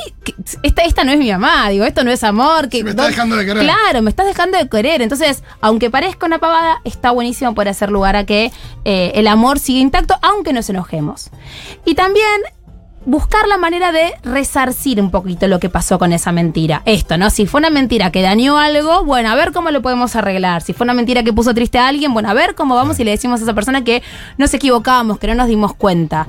esta, 0.63 0.83
esta 0.83 1.03
no 1.03 1.13
es 1.13 1.19
mi 1.19 1.33
mamá, 1.33 1.71
digo, 1.71 1.87
esto 1.87 2.05
no 2.05 2.11
es 2.11 2.23
amor. 2.23 2.69
Que, 2.69 2.85
me 2.85 2.91
está 2.91 3.05
¿dó- 3.05 3.09
dejando 3.09 3.37
de 3.37 3.47
querer. 3.47 3.63
Claro, 3.65 4.03
me 4.03 4.11
estás 4.11 4.27
dejando 4.27 4.59
de 4.59 4.69
querer. 4.69 5.01
Entonces, 5.01 5.43
aunque 5.63 5.91
parezca 5.91 6.27
una 6.27 6.39
pavada, 6.39 6.83
está 6.85 7.11
buenísimo 7.11 7.55
poder 7.55 7.71
hacer 7.71 7.91
lugar 7.91 8.17
a 8.17 8.27
que 8.27 8.53
eh, 8.85 9.13
el 9.15 9.27
amor 9.27 9.59
siga 9.59 9.81
intacto, 9.81 10.15
aunque 10.21 10.53
nos 10.53 10.69
enojemos. 10.69 11.31
Y 11.87 11.95
también 11.95 12.27
buscar 13.07 13.47
la 13.49 13.57
manera 13.57 13.93
de 13.93 14.13
resarcir 14.23 15.01
un 15.01 15.11
poquito 15.11 15.49
lo 15.49 15.59
que 15.59 15.69
pasó 15.71 15.99
con 15.99 16.13
esa 16.13 16.33
mentira. 16.33 16.83
Esto, 16.85 17.17
¿no? 17.17 17.31
Si 17.31 17.47
fue 17.47 17.59
una 17.61 17.71
mentira 17.71 18.11
que 18.13 18.23
dañó 18.23 18.59
algo, 18.59 19.05
bueno, 19.05 19.31
a 19.31 19.35
ver 19.35 19.53
cómo 19.53 19.71
lo 19.71 19.81
podemos 19.83 20.17
arreglar. 20.17 20.63
Si 20.63 20.73
fue 20.73 20.85
una 20.85 20.95
mentira 20.95 21.23
que 21.23 21.33
puso 21.33 21.55
triste 21.55 21.79
a 21.79 21.89
alguien, 21.89 22.13
bueno, 22.13 22.29
a 22.31 22.35
ver 22.35 22.55
cómo 22.55 22.75
vamos 22.75 23.01
y 23.01 23.05
le 23.05 23.13
decimos 23.13 23.41
a 23.41 23.45
esa 23.45 23.55
persona 23.55 23.83
que 23.85 24.03
nos 24.39 24.53
equivocábamos, 24.55 25.19
que 25.19 25.27
no 25.29 25.35
nos 25.35 25.49
dimos 25.49 25.75
cuenta. 25.75 26.27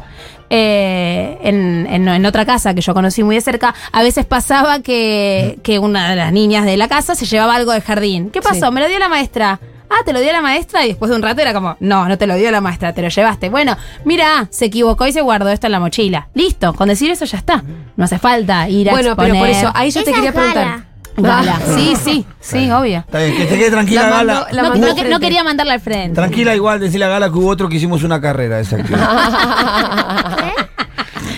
Eh, 0.54 1.38
en, 1.44 1.88
en- 1.90 2.08
en 2.10 2.26
otra 2.26 2.46
casa 2.46 2.74
que 2.74 2.82
yo 2.82 2.94
conocí 2.94 3.24
muy 3.24 3.36
de 3.36 3.42
cerca, 3.42 3.74
a 3.92 4.04
veces 4.04 4.26
pasaba 4.26 4.82
que, 4.82 5.60
que 5.64 5.80
una 5.80 6.10
de 6.10 6.16
las 6.18 6.34
niñas 6.34 6.66
de 6.66 6.76
la 6.78 6.88
casa 6.90 7.16
se 7.16 7.26
llevaba 7.26 7.56
algo 7.56 7.72
del 7.72 7.82
jardín. 7.82 8.30
¿Qué 8.32 8.42
pasó? 8.42 8.66
Sí. 8.68 8.72
Me 8.74 8.82
lo 8.82 8.88
dio 8.90 9.00
la 9.00 9.08
maestra. 9.08 9.60
Ah, 9.94 10.04
te 10.06 10.14
lo 10.14 10.22
dio 10.22 10.32
la 10.32 10.42
maestra 10.42 10.86
y 10.86 10.90
después 10.90 11.10
de 11.10 11.18
un 11.18 11.22
rato 11.22 11.42
era 11.42 11.54
como, 11.54 11.76
no, 11.82 12.08
no 12.08 12.18
te 12.18 12.26
lo 12.26 12.36
dio 12.36 12.50
la 12.50 12.62
maestra, 12.62 12.94
te 12.94 13.02
lo 13.02 13.10
llevaste. 13.10 13.50
Bueno, 13.50 13.76
mira, 14.06 14.48
se 14.50 14.66
equivocó 14.66 15.06
y 15.06 15.12
se 15.12 15.20
guardó 15.22 15.50
esto 15.50 15.68
en 15.68 15.72
la 15.74 15.80
mochila. 15.82 16.30
Listo, 16.34 16.74
con 16.74 16.88
decir 16.88 17.12
eso 17.12 17.26
ya 17.26 17.38
está. 17.38 17.62
No 17.98 18.06
hace 18.06 18.18
falta 18.18 18.70
ir 18.70 18.90
a 18.90 18.94
Bueno, 18.94 19.16
pero 19.18 19.34
por 19.36 19.48
exponer. 19.48 19.56
eso, 19.56 19.72
ahí 19.76 19.92
yo 19.92 20.04
te 20.04 20.14
quería 20.14 20.30
es 20.30 20.36
Gala. 20.36 20.54
preguntar. 20.54 20.92
Gala. 21.18 21.60
Ah. 21.62 21.74
Sí, 21.76 21.94
sí, 22.02 22.26
sí, 22.40 22.72
obvio. 22.72 23.00
Está 23.00 23.20
bien, 23.20 23.36
que 23.36 23.44
te 23.46 23.58
quede 23.58 23.70
tranquila, 23.72 24.04
La 24.04 24.10
Gala. 24.10 24.48
la 24.52 24.62
No, 24.64 24.70
mandó 24.70 24.86
no 24.88 24.92
al 24.92 24.96
que- 24.96 25.02
no 25.04 25.08
frente. 25.10 25.26
quería 25.26 25.44
mandarla 25.44 25.74
al 25.74 25.82
frente. 25.82 26.16
Tranquila, 26.16 26.56
igual, 26.56 26.80
decirle 26.80 27.06
a 27.06 27.10
Gala 27.10 27.30
que 27.30 27.38
hubo 27.38 27.50
otro 27.50 27.68
que 27.68 27.76
hicimos 27.76 28.04
una 28.04 28.22
carrera 28.22 28.56
de 28.56 28.62
esa 28.62 28.78
actividad. 28.78 29.10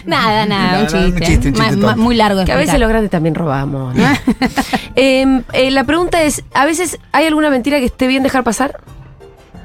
Nada, 0.07 0.45
nada, 0.45 0.79
un 0.79 0.83
Nada, 0.85 0.97
un 1.07 1.13
chiste. 1.15 1.25
chiste, 1.25 1.47
un 1.49 1.53
Ma- 1.53 1.59
chiste 1.65 1.77
ma- 1.81 1.87
tonto. 1.89 2.01
muy 2.03 2.15
largo 2.15 2.45
Que 2.45 2.51
a 2.51 2.55
veces 2.57 2.79
los 2.79 2.89
grandes 2.89 3.09
también 3.11 3.35
robamos. 3.35 3.95
¿no? 3.95 4.03
Em, 4.95 5.43
eh, 5.53 5.71
la 5.71 5.83
pregunta 5.85 6.21
es, 6.23 6.43
¿a 6.53 6.65
veces 6.65 6.99
hay 7.11 7.25
alguna 7.25 7.49
mentira 7.49 7.79
que 7.79 7.85
esté 7.85 8.07
bien 8.07 8.21
dejar 8.23 8.43
pasar? 8.43 8.79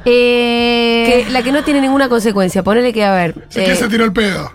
Eh, 0.05 1.25
Que, 1.27 1.31
la 1.33 1.43
que 1.43 1.53
no 1.53 1.63
tiene 1.65 1.81
ninguna 1.81 2.09
consecuencia. 2.09 2.63
Ponele 2.63 2.93
que, 2.93 3.05
a 3.05 3.13
ver. 3.15 3.35
Si 3.49 3.61
eh, 3.61 3.65
que 3.65 3.77
se 3.77 3.89
tiró 3.89 4.05
el 4.05 4.13
pedo. 4.13 4.51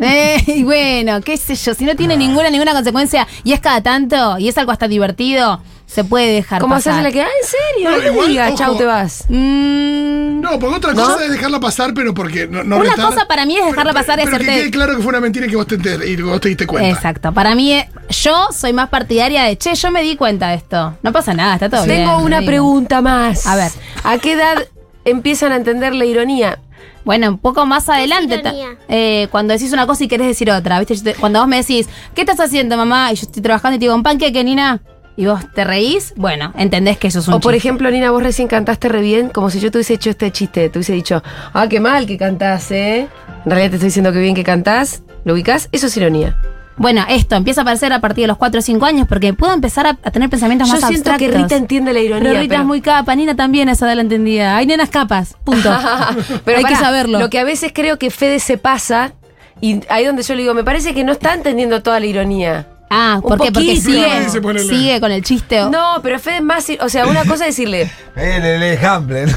eh, 0.00 0.36
y 0.46 0.62
bueno, 0.64 1.20
qué 1.22 1.36
sé 1.36 1.54
yo, 1.54 1.72
si 1.74 1.84
no 1.84 1.94
tiene 1.96 2.16
ninguna, 2.16 2.50
ninguna 2.50 2.72
consecuencia 2.72 3.26
y 3.44 3.52
es 3.52 3.60
cada 3.60 3.80
tanto 3.80 4.36
y 4.38 4.48
es 4.48 4.58
algo 4.58 4.72
hasta 4.72 4.88
divertido, 4.88 5.62
se 5.86 6.04
puede 6.04 6.32
dejar 6.34 6.60
¿Cómo 6.60 6.74
pasar. 6.74 6.92
hacerse 7.00 7.08
la 7.08 7.12
que, 7.12 7.22
ah, 7.22 7.28
en 7.42 7.48
serio? 7.48 7.90
No, 7.90 7.96
No, 7.96 8.12
igual, 8.12 8.28
digas, 8.28 8.48
ojo. 8.50 8.58
chau, 8.58 8.76
te 8.76 8.84
vas. 8.84 9.24
Mm, 9.28 10.19
No, 10.40 10.58
porque 10.58 10.76
otra 10.76 10.94
¿No? 10.94 11.04
cosa 11.04 11.24
es 11.24 11.30
dejarla 11.30 11.60
pasar, 11.60 11.92
pero 11.94 12.14
porque 12.14 12.46
no, 12.48 12.64
no 12.64 12.76
Una 12.78 12.90
retar. 12.90 13.06
cosa 13.06 13.26
para 13.26 13.44
mí 13.46 13.56
es 13.58 13.66
dejarla 13.66 13.92
pasar 13.92 14.18
y 14.18 14.24
pero 14.24 14.38
que 14.38 14.44
hacerte- 14.44 14.60
quede 14.62 14.70
claro 14.70 14.96
que 14.96 15.02
fue 15.02 15.10
una 15.10 15.20
mentira 15.20 15.46
y 15.46 15.50
que 15.50 15.56
vos 15.56 15.66
te, 15.66 15.76
enter- 15.76 16.06
y 16.08 16.16
que 16.16 16.22
vos 16.22 16.40
te 16.40 16.48
diste 16.48 16.66
cuenta. 16.66 16.88
Exacto, 16.88 17.32
para 17.32 17.54
mí, 17.54 17.72
eh, 17.72 17.88
yo 18.08 18.48
soy 18.56 18.72
más 18.72 18.88
partidaria 18.88 19.44
de, 19.44 19.56
che, 19.58 19.74
yo 19.74 19.90
me 19.90 20.02
di 20.02 20.16
cuenta 20.16 20.48
de 20.48 20.56
esto. 20.56 20.96
No 21.02 21.12
pasa 21.12 21.34
nada, 21.34 21.54
está 21.54 21.68
todo 21.68 21.84
bien. 21.84 21.98
Tengo 22.06 22.18
una 22.18 22.40
digo. 22.40 22.48
pregunta 22.50 23.00
más. 23.00 23.46
A 23.46 23.56
ver. 23.56 23.70
¿A 24.04 24.18
qué 24.18 24.32
edad 24.32 24.66
empiezan 25.04 25.52
a 25.52 25.56
entender 25.56 25.94
la 25.94 26.04
ironía? 26.04 26.58
Bueno, 27.04 27.28
un 27.28 27.38
poco 27.38 27.64
más 27.64 27.88
adelante, 27.88 28.42
eh, 28.88 29.26
cuando 29.30 29.52
decís 29.54 29.72
una 29.72 29.86
cosa 29.86 30.04
y 30.04 30.08
querés 30.08 30.26
decir 30.26 30.50
otra, 30.50 30.78
¿viste? 30.78 30.96
Te- 30.98 31.14
cuando 31.14 31.38
vos 31.40 31.48
me 31.48 31.56
decís, 31.56 31.88
¿qué 32.14 32.20
estás 32.22 32.38
haciendo, 32.40 32.76
mamá? 32.76 33.10
Y 33.12 33.16
yo 33.16 33.22
estoy 33.22 33.42
trabajando 33.42 33.76
y 33.76 33.78
te 33.78 33.84
digo, 33.84 33.94
¿un 33.94 34.02
panqueque, 34.02 34.44
Nina? 34.44 34.80
Y 35.20 35.26
vos 35.26 35.40
te 35.54 35.64
reís, 35.64 36.14
bueno, 36.16 36.54
entendés 36.56 36.96
que 36.96 37.08
eso 37.08 37.18
es 37.18 37.28
un 37.28 37.34
O 37.34 37.40
por 37.40 37.52
chiste. 37.52 37.68
ejemplo, 37.68 37.90
Nina, 37.90 38.10
vos 38.10 38.22
recién 38.22 38.48
cantaste 38.48 38.88
re 38.88 39.02
bien, 39.02 39.28
como 39.28 39.50
si 39.50 39.60
yo 39.60 39.70
te 39.70 39.76
hubiese 39.76 39.92
hecho 39.92 40.08
este 40.08 40.30
chiste. 40.30 40.70
Te 40.70 40.78
hubiese 40.78 40.94
dicho, 40.94 41.22
ah, 41.52 41.66
qué 41.68 41.78
mal 41.78 42.06
que 42.06 42.16
cantás, 42.16 42.70
¿eh? 42.70 43.06
En 43.44 43.50
realidad 43.50 43.68
te 43.68 43.76
estoy 43.76 43.88
diciendo 43.88 44.12
que 44.14 44.18
bien 44.18 44.34
que 44.34 44.44
cantás. 44.44 45.02
¿Lo 45.24 45.34
ubicás? 45.34 45.68
Eso 45.72 45.88
es 45.88 45.96
ironía. 45.98 46.38
Bueno, 46.78 47.04
esto 47.10 47.36
empieza 47.36 47.60
a 47.60 47.64
aparecer 47.64 47.92
a 47.92 48.00
partir 48.00 48.22
de 48.22 48.28
los 48.28 48.38
4 48.38 48.60
o 48.60 48.62
5 48.62 48.86
años 48.86 49.06
porque 49.06 49.34
puedo 49.34 49.52
empezar 49.52 49.86
a, 49.86 49.90
a 50.02 50.10
tener 50.10 50.30
pensamientos 50.30 50.68
Yo 50.68 50.80
más 50.80 50.88
siento 50.88 51.14
que. 51.18 51.28
Rita 51.28 51.54
entiende 51.56 51.92
la 51.92 52.00
ironía. 52.00 52.30
Pero 52.30 52.40
Rita 52.40 52.48
pero- 52.52 52.62
es 52.62 52.66
muy 52.66 52.80
capa, 52.80 53.14
Nina 53.14 53.36
también 53.36 53.68
esa 53.68 53.84
edad 53.84 53.96
la 53.96 54.00
entendía. 54.00 54.56
Hay 54.56 54.64
nenas 54.64 54.88
capas, 54.88 55.36
punto. 55.44 55.68
Pero 56.46 56.56
Hay 56.56 56.64
que 56.64 56.76
saberlo. 56.76 57.18
Lo 57.18 57.28
que 57.28 57.38
a 57.38 57.44
veces 57.44 57.72
creo 57.74 57.98
que 57.98 58.08
Fede 58.10 58.38
se 58.38 58.56
pasa, 58.56 59.12
y 59.60 59.82
ahí 59.90 60.06
donde 60.06 60.22
yo 60.22 60.34
le 60.34 60.40
digo, 60.40 60.54
me 60.54 60.64
parece 60.64 60.94
que 60.94 61.04
no 61.04 61.12
está 61.12 61.34
entendiendo 61.34 61.82
toda 61.82 62.00
la 62.00 62.06
ironía. 62.06 62.68
Ah, 62.92 63.20
Un 63.22 63.28
¿por 63.28 63.38
qué? 63.40 63.52
Porque 63.52 63.68
poquito. 63.76 63.90
sigue, 63.90 64.62
sigue 64.68 65.00
con 65.00 65.12
el 65.12 65.22
chiste. 65.22 65.62
o- 65.62 65.70
No, 65.70 66.00
pero 66.02 66.18
Fede 66.18 66.36
es 66.38 66.42
más. 66.42 66.66
O 66.80 66.88
sea, 66.88 67.06
una 67.06 67.24
cosa 67.24 67.46
es 67.46 67.54
decirle, 67.56 67.88
El, 68.16 68.44
el 68.44 68.62
ejemplo. 68.64 69.16
¿no? 69.26 69.32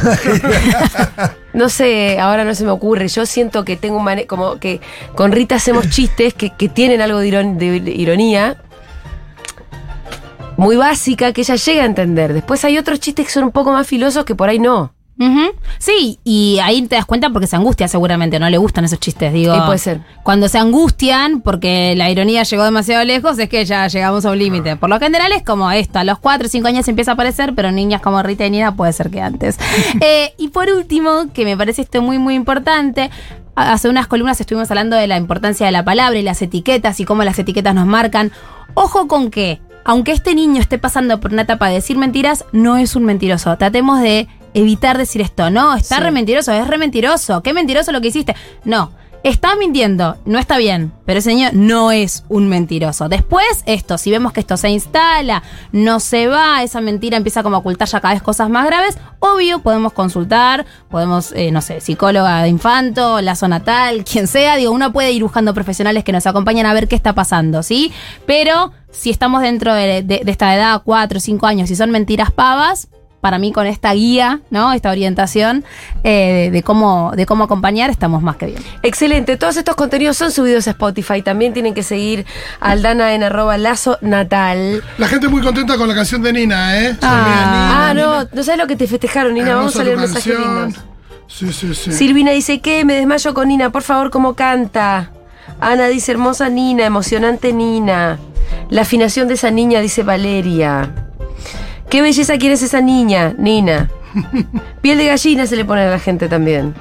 no 1.54 1.70
sé, 1.70 2.20
ahora 2.20 2.46
no 2.46 2.56
se 2.56 2.64
me 2.64 2.72
ocurre. 2.72 3.08
Yo 3.10 3.28
siento 3.28 3.64
que 3.64 3.78
tengo 3.78 3.98
un 3.98 4.04
mane 4.04 4.26
como 4.26 4.58
que 4.58 4.82
con 5.16 5.32
Rita 5.32 5.56
hacemos 5.56 5.88
chistes 5.92 6.34
que, 6.34 6.50
que 6.50 6.68
tienen 6.68 7.00
algo 7.02 7.20
de, 7.20 7.28
iron- 7.28 7.58
de 7.60 7.68
ironía. 7.96 8.58
Muy 10.58 10.76
básica 10.76 11.32
que 11.34 11.42
ella 11.42 11.56
llega 11.56 11.84
a 11.84 11.86
entender. 11.86 12.34
Después 12.34 12.64
hay 12.66 12.78
otros 12.78 13.00
chistes 13.00 13.26
que 13.28 13.32
son 13.32 13.44
un 13.44 13.52
poco 13.52 13.72
más 13.72 13.86
filosos 13.88 14.26
que 14.26 14.36
por 14.36 14.50
ahí 14.50 14.60
no. 14.60 14.94
Sí, 15.78 16.20
y 16.24 16.60
ahí 16.64 16.82
te 16.84 16.96
das 16.96 17.06
cuenta 17.06 17.30
porque 17.30 17.48
se 17.48 17.56
angustia 17.56 17.88
seguramente, 17.88 18.40
no 18.40 18.50
le 18.50 18.58
gustan 18.58 18.86
esos 18.86 19.00
chistes, 19.00 19.32
digo. 19.34 19.54
Puede 19.66 19.78
ser. 19.78 20.02
Cuando 20.24 20.48
se 20.48 20.58
angustian 20.58 21.42
porque 21.42 21.94
la 21.96 22.10
ironía 22.10 22.44
llegó 22.44 22.64
demasiado 22.64 23.04
lejos, 23.04 23.38
es 23.40 23.50
que 23.50 23.64
ya 23.66 23.88
llegamos 23.88 24.26
a 24.26 24.32
un 24.32 24.40
límite. 24.40 24.76
Por 24.76 24.90
lo 24.90 25.00
general 25.00 25.32
es 25.32 25.44
como 25.44 25.72
esto, 25.72 26.00
a 26.00 26.04
los 26.04 26.20
4 26.20 26.48
o 26.48 26.50
5 26.50 26.68
años 26.68 26.88
empieza 26.88 27.12
a 27.12 27.14
aparecer, 27.14 27.54
pero 27.56 27.72
niñas 27.72 28.02
como 28.02 28.22
Rita 28.24 28.46
y 28.46 28.52
Nina 28.52 28.76
puede 28.76 28.94
ser 28.94 29.10
que 29.10 29.22
antes. 29.22 29.58
Eh, 30.02 30.34
y 30.38 30.50
por 30.50 30.70
último, 30.70 31.32
que 31.34 31.46
me 31.46 31.56
parece 31.56 31.84
esto 31.84 32.02
muy, 32.02 32.18
muy 32.18 32.36
importante, 32.36 33.10
hace 33.56 33.90
unas 33.90 34.08
columnas 34.08 34.40
estuvimos 34.40 34.70
hablando 34.72 34.96
de 34.96 35.08
la 35.08 35.18
importancia 35.18 35.66
de 35.66 35.72
la 35.72 35.86
palabra 35.86 36.18
y 36.18 36.24
las 36.24 36.42
etiquetas 36.42 37.00
y 37.00 37.06
cómo 37.06 37.24
las 37.24 37.38
etiquetas 37.40 37.76
nos 37.76 37.86
marcan. 37.86 38.32
Ojo 38.74 39.08
con 39.08 39.30
que, 39.30 39.62
aunque 39.86 40.12
este 40.12 40.36
niño 40.36 40.60
esté 40.60 40.78
pasando 40.78 41.20
por 41.20 41.32
una 41.32 41.44
etapa 41.44 41.68
de 41.68 41.76
decir 41.76 41.98
mentiras, 41.98 42.46
no 42.52 42.78
es 42.78 42.96
un 42.96 43.06
mentiroso. 43.06 43.56
Tratemos 43.58 44.02
de 44.02 44.28
evitar 44.54 44.98
decir 44.98 45.22
esto. 45.22 45.50
No, 45.50 45.76
está 45.76 45.98
Sí. 45.98 46.02
re 46.04 46.12
mentiroso, 46.12 46.52
es 46.52 46.68
re 46.68 46.78
mentiroso. 46.78 47.42
Qué 47.42 47.54
mentiroso 47.54 47.92
lo 47.92 48.02
que 48.02 48.08
hiciste. 48.10 48.36
No. 48.66 48.92
Está 49.24 49.56
mintiendo, 49.56 50.18
no 50.26 50.38
está 50.38 50.58
bien, 50.58 50.92
pero 51.06 51.20
ese 51.20 51.30
niño 51.34 51.48
no 51.54 51.94
es 51.94 52.26
un 52.28 52.50
mentiroso. 52.50 53.08
Después, 53.08 53.46
esto, 53.66 53.98
si 53.98 54.12
vemos 54.12 54.34
que 54.34 54.42
esto 54.42 54.58
se 54.58 54.68
instala, 54.70 55.44
no 55.72 56.02
se 56.02 56.28
va, 56.28 56.62
esa 56.62 56.82
mentira 56.82 57.16
empieza 57.16 57.42
como 57.42 57.56
a 57.56 57.60
ocultar 57.60 57.88
ya 57.88 58.02
cada 58.02 58.16
vez 58.16 58.22
cosas 58.22 58.50
más 58.50 58.66
graves, 58.66 58.98
obvio, 59.20 59.60
podemos 59.60 59.94
consultar, 59.94 60.66
podemos, 60.90 61.32
eh, 61.38 61.52
no 61.52 61.62
sé, 61.62 61.80
psicóloga 61.80 62.42
de 62.44 62.50
infanto, 62.50 63.22
lazo 63.22 63.48
natal, 63.48 64.04
quien 64.12 64.28
sea, 64.28 64.58
digo, 64.58 64.74
uno 64.74 64.92
puede 64.92 65.14
ir 65.14 65.24
buscando 65.24 65.54
profesionales 65.54 66.04
que 66.04 66.12
nos 66.12 66.28
acompañen 66.28 66.66
a 66.66 66.74
ver 66.74 66.90
qué 66.90 66.96
está 66.98 67.14
pasando, 67.14 67.64
¿sí? 67.64 67.94
Pero 68.26 68.74
si 68.92 69.10
estamos 69.10 69.42
dentro 69.42 69.74
de, 69.74 70.04
de- 70.04 70.20
de 70.26 70.32
esta 70.32 70.54
edad, 70.54 70.82
cuatro 70.84 71.20
o 71.20 71.22
cinco 71.22 71.48
años, 71.48 71.72
y 71.72 71.78
son 71.78 71.92
mentiras 71.92 72.30
pavas, 72.32 72.90
para 73.24 73.40
mí 73.40 73.54
con 73.54 73.66
esta 73.68 73.94
guía, 73.94 74.42
¿no? 74.50 74.74
Esta 74.74 74.92
orientación 74.92 75.64
eh, 76.04 76.50
de, 76.50 76.52
de 76.52 76.62
cómo, 76.64 77.14
de 77.16 77.26
cómo 77.26 77.46
acompañar, 77.46 77.90
estamos 77.90 78.22
más 78.22 78.36
que 78.36 78.48
bien. 78.48 78.60
Excelente, 78.82 79.38
todos 79.38 79.56
estos 79.56 79.76
contenidos 79.78 80.18
son 80.18 80.30
subidos 80.30 80.68
a 80.68 80.72
Spotify. 80.72 81.22
También 81.22 81.54
tienen 81.54 81.74
que 81.74 81.84
seguir 81.84 82.26
a 82.60 82.72
Aldana 82.72 83.14
en 83.14 83.24
arroba 83.24 83.58
lazo 83.58 83.98
natal. 84.02 84.84
La 84.98 85.08
gente 85.08 85.30
muy 85.30 85.42
contenta 85.42 85.78
con 85.78 85.88
la 85.88 85.96
canción 85.96 86.22
de 86.22 86.34
Nina, 86.34 86.78
¿eh? 86.84 86.98
Ah, 87.02 87.88
Ah, 87.90 87.94
no, 87.94 88.26
no 88.34 88.44
sabes 88.44 88.60
lo 88.60 88.68
que 88.68 88.76
te 88.76 88.88
festejaron, 88.88 89.34
Nina. 89.34 89.56
Vamos 89.56 89.76
a 89.78 89.84
leer 89.86 89.98
mensajes 89.98 90.38
lindos. 90.38 90.74
Sí, 91.28 91.54
sí, 91.54 91.74
sí. 91.74 91.94
Silvina 91.94 92.32
dice 92.32 92.60
que 92.60 92.84
me 92.84 92.94
desmayo 92.96 93.34
con 93.34 93.48
Nina, 93.48 93.70
por 93.70 93.84
favor, 93.84 94.12
cómo 94.12 94.34
canta. 94.34 95.12
Ana 95.62 95.88
dice 95.88 96.12
hermosa 96.12 96.50
Nina, 96.50 96.86
emocionante 96.86 97.54
Nina. 97.54 98.20
La 98.70 98.82
afinación 98.82 99.28
de 99.30 99.36
esa 99.36 99.50
niña, 99.50 99.80
dice 99.80 100.04
Valeria. 100.04 100.92
Qué 101.94 102.02
belleza 102.02 102.40
quién 102.40 102.52
es 102.52 102.64
esa 102.64 102.82
niña, 102.82 103.36
Nina. 103.38 103.88
Piel 104.82 104.98
de 104.98 105.06
gallina 105.06 105.46
se 105.46 105.56
le 105.56 105.64
pone 105.64 105.82
a 105.82 105.92
la 105.92 106.00
gente 106.00 106.28
también. 106.28 106.74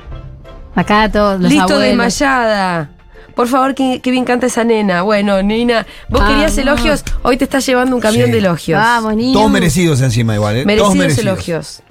Acá 0.75 1.11
todos 1.13 1.39
los 1.39 1.51
Listo 1.51 1.65
abuelos. 1.75 1.83
desmayada. 1.87 2.89
Por 3.35 3.47
favor, 3.47 3.75
qué, 3.75 4.01
qué 4.03 4.11
bien 4.11 4.25
canta 4.25 4.47
esa 4.47 4.65
nena. 4.65 5.03
Bueno, 5.03 5.43
Nina, 5.43 5.87
vos 6.09 6.23
Ah, 6.25 6.29
querías 6.29 6.57
no. 6.57 6.63
elogios, 6.63 7.05
hoy 7.25 7.37
te 7.37 7.45
estás 7.45 7.67
llevando 7.67 7.95
un 7.95 8.01
camión 8.01 8.25
Sí. 8.25 8.33
de 8.33 8.39
elogios. 8.39 8.81
Vamos, 8.81 9.15
niños. 9.15 9.35
Todos 9.35 9.51
merecidos 9.51 10.01
encima 10.01 10.35
igual, 10.35 10.57
¿eh? 10.57 10.61
Todos 10.65 10.95
Merecidos 10.95 10.97
merecidos. 10.97 11.27
elogios. 11.27 11.83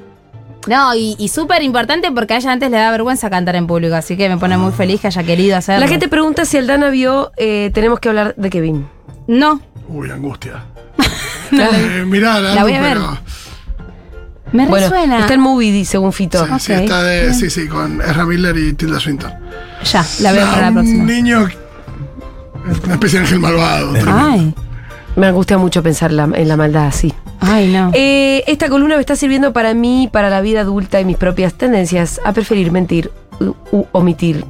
No, 0.66 0.96
y, 0.96 1.16
y 1.20 1.28
súper 1.28 1.62
importante 1.62 2.12
porque 2.12 2.34
a 2.34 2.38
ella 2.38 2.52
antes 2.52 2.72
le 2.72 2.78
da 2.78 2.90
vergüenza 2.90 3.30
cantar 3.30 3.56
en 3.56 3.68
público, 3.68 3.94
así 3.94 4.18
que 4.18 4.30
me 4.30 4.38
pone 4.40 4.58
muy 4.58 4.72
feliz 4.72 5.00
que 5.00 5.08
haya 5.08 5.24
querido 5.24 5.58
hacerlo. 5.58 5.82
La 5.86 5.88
gente 5.88 6.08
pregunta 6.08 6.44
si 6.46 6.58
Aldana 6.58 6.90
vio 6.90 7.32
eh, 7.38 7.70
Tenemos 7.72 8.00
que 8.00 8.10
hablar 8.10 8.34
de 8.36 8.50
Kevin. 8.50 8.88
No, 9.28 9.62
Uy, 9.90 10.10
angustia. 10.10 10.64
Eh, 11.60 12.04
mirá, 12.08 12.40
La 12.40 12.64
voy 12.64 12.74
a 12.74 12.82
ver. 12.82 12.94
pero- 12.98 13.18
me 14.54 14.68
Bueno, 14.68 14.90
resuena. 14.90 15.20
está 15.20 15.34
el 15.34 15.40
movie, 15.40 15.86
según 15.86 16.12
Fito. 16.12 16.46
Sí, 16.46 16.52
sí, 16.60 16.74
Ok. 16.74 16.80
está 16.82 17.04
de, 17.04 17.34
sí, 17.34 17.50
sí, 17.50 17.68
con 17.68 18.02
Ezra 18.02 18.26
Miller 18.26 18.58
y 18.58 18.74
Tilda 18.74 19.00
Swinton. 19.00 19.32
Ya, 19.92 20.06
la 20.20 20.32
veo 20.34 20.46
No, 20.46 20.52
para 20.52 20.62
la 20.64 20.68
Un 20.70 20.74
próxima. 20.76 21.04
niño, 21.06 21.50
una 22.84 22.94
especie 22.94 23.20
de 23.20 23.26
ángel 23.26 23.40
malvado. 23.40 23.94
Ay, 24.08 24.54
Me 25.16 25.28
angustia 25.28 25.58
mucho 25.58 25.82
pensar 25.84 26.12
la- 26.12 26.30
en 26.34 26.48
la 26.48 26.56
maldad 26.58 26.88
así. 26.88 27.14
ay, 27.42 27.68
no. 27.72 27.92
Eh, 27.94 28.44
esta 28.48 28.68
columna 28.70 28.96
me 28.96 29.02
está 29.02 29.16
sirviendo 29.16 29.52
para 29.54 29.74
mí, 29.74 30.10
para 30.12 30.30
la 30.30 30.42
vida 30.42 30.62
adulta 30.62 31.00
y 31.02 31.06
mis 31.06 31.18
propias 31.18 31.54
tendencias 31.54 32.20
a 32.26 32.32
preferir 32.34 32.72
mentir 32.72 33.10
u, 33.40 33.54
u 33.72 33.86
omitir. 33.94 34.46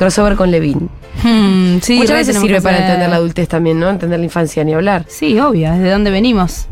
Crossover 0.00 0.34
con 0.34 0.50
Levin. 0.50 0.88
Hmm, 1.22 1.76
sí, 1.82 1.98
Muchas 1.98 2.16
veces 2.16 2.36
sirve 2.38 2.54
que 2.56 2.62
para 2.62 2.76
hacer- 2.76 2.86
entender 2.86 3.10
la 3.10 3.16
adultez 3.16 3.48
también, 3.48 3.78
¿no? 3.78 3.90
Entender 3.90 4.18
la 4.18 4.24
infancia 4.24 4.64
ni 4.64 4.72
hablar. 4.72 5.04
Sí, 5.08 5.38
obvio, 5.38 5.70
¿desde 5.72 5.90
dónde 5.90 6.10
venimos? 6.10 6.68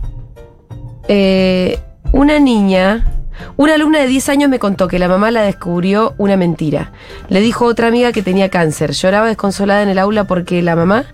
Eh, 1.09 1.79
una 2.13 2.39
niña, 2.39 3.07
una 3.59 3.75
alumna 3.75 3.99
de 4.01 4.07
10 4.07 4.31
años 4.31 4.49
me 4.49 4.59
contó 4.59 4.89
que 4.89 4.99
la 4.99 5.09
mamá 5.09 5.31
la 5.31 5.43
descubrió 5.43 6.15
una 6.17 6.39
mentira. 6.39 6.93
Le 7.29 7.41
dijo 7.41 7.67
a 7.67 7.69
otra 7.69 7.89
amiga 7.89 8.13
que 8.13 8.23
tenía 8.23 8.49
cáncer. 8.49 8.93
Lloraba 8.93 9.27
desconsolada 9.29 9.83
en 9.83 9.91
el 9.91 9.99
aula 9.99 10.25
porque 10.25 10.63
la 10.63 10.75
mamá 10.75 11.05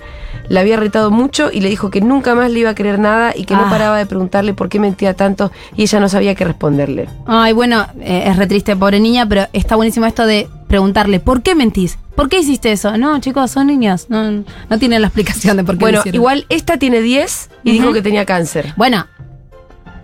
la 0.48 0.60
había 0.60 0.76
retado 0.76 1.10
mucho 1.10 1.50
y 1.52 1.60
le 1.60 1.68
dijo 1.68 1.90
que 1.90 2.00
nunca 2.00 2.34
más 2.34 2.50
le 2.50 2.60
iba 2.60 2.70
a 2.70 2.74
creer 2.74 2.98
nada 2.98 3.32
y 3.34 3.44
que 3.44 3.54
no 3.54 3.66
Ah. 3.66 3.70
paraba 3.70 3.98
de 3.98 4.06
preguntarle 4.06 4.54
por 4.54 4.68
qué 4.68 4.78
mentía 4.80 5.14
tanto 5.14 5.50
y 5.76 5.82
ella 5.82 6.00
no 6.00 6.08
sabía 6.08 6.34
qué 6.34 6.44
responderle. 6.44 7.08
Ay, 7.26 7.52
bueno, 7.52 7.86
eh, 8.00 8.24
es 8.26 8.36
re 8.36 8.46
triste, 8.46 8.76
pobre 8.76 9.00
niña, 9.00 9.26
pero 9.28 9.46
está 9.52 9.76
buenísimo 9.76 10.06
esto 10.06 10.26
de 10.26 10.48
preguntarle, 10.68 11.20
¿por 11.20 11.42
qué 11.42 11.54
mentís? 11.54 11.98
¿Por 12.16 12.28
qué 12.28 12.38
hiciste 12.40 12.70
eso? 12.72 12.96
No, 12.96 13.18
chicos, 13.20 13.50
son 13.50 13.66
niños, 13.66 14.06
no, 14.08 14.30
no 14.70 14.78
tienen 14.78 15.02
la 15.02 15.08
explicación 15.08 15.56
de 15.56 15.64
por 15.64 15.76
qué 15.76 15.80
Bueno, 15.80 16.02
igual 16.12 16.46
esta 16.48 16.76
tiene 16.78 17.00
10 17.00 17.50
y 17.64 17.72
dijo 17.72 17.92
que 17.92 18.02
tenía 18.02 18.24
cáncer. 18.24 18.72
Bueno, 18.76 19.06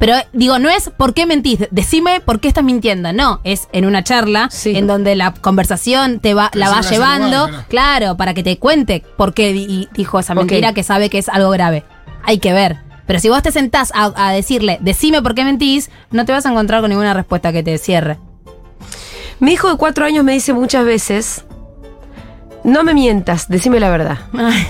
pero 0.01 0.15
digo, 0.33 0.59
no 0.59 0.69
es 0.71 0.91
por 0.97 1.15
qué 1.15 1.27
mentís, 1.27 1.61
decime 1.71 2.19
por 2.21 2.41
qué 2.41 2.49
estás 2.49 2.65
mintiendo. 2.65 3.13
No, 3.13 3.41
es 3.45 3.69
en 3.73 3.85
una 3.85 4.03
charla 4.03 4.49
Sí. 4.51 4.77
en 4.77 4.89
donde 4.89 5.15
la 5.15 5.33
conversación 5.35 6.19
te 6.19 6.35
va, 6.35 6.51
la 6.55 6.71
va 6.71 6.81
llevando, 6.81 7.49
claro, 7.69 8.17
para 8.17 8.35
que 8.35 8.43
te 8.43 8.59
cuente 8.59 9.05
por 9.17 9.35
qué 9.35 9.53
di- 9.53 9.89
dijo 9.95 10.19
esa 10.19 10.35
mentira 10.35 10.73
que 10.73 10.83
sabe 10.83 11.11
que 11.11 11.19
es 11.19 11.29
algo 11.29 11.51
grave. 11.51 11.85
Hay 12.25 12.39
que 12.39 12.53
ver. 12.53 12.79
Pero 13.07 13.19
si 13.21 13.29
vos 13.29 13.43
te 13.43 13.53
sentás 13.53 13.93
a, 13.95 14.13
a 14.17 14.33
decirle, 14.33 14.79
decime 14.81 15.21
por 15.21 15.35
qué 15.35 15.45
mentís, 15.45 15.91
no 16.11 16.25
te 16.25 16.33
vas 16.33 16.47
a 16.47 16.51
encontrar 16.51 16.81
con 16.81 16.91
ninguna 16.91 17.13
respuesta 17.15 17.53
que 17.53 17.63
te 17.63 17.77
cierre. 17.79 18.19
Mi 19.39 19.53
hijo 19.53 19.69
de 19.71 19.77
4 19.77 20.05
años 20.07 20.25
me 20.25 20.33
dice 20.33 20.53
muchas 20.53 20.85
veces, 20.85 21.45
no 22.63 22.85
me 22.85 22.95
mientas, 22.95 23.49
decime 23.49 23.81
la 23.81 23.91
verdad. 23.91 24.19
Ay, 24.33 24.67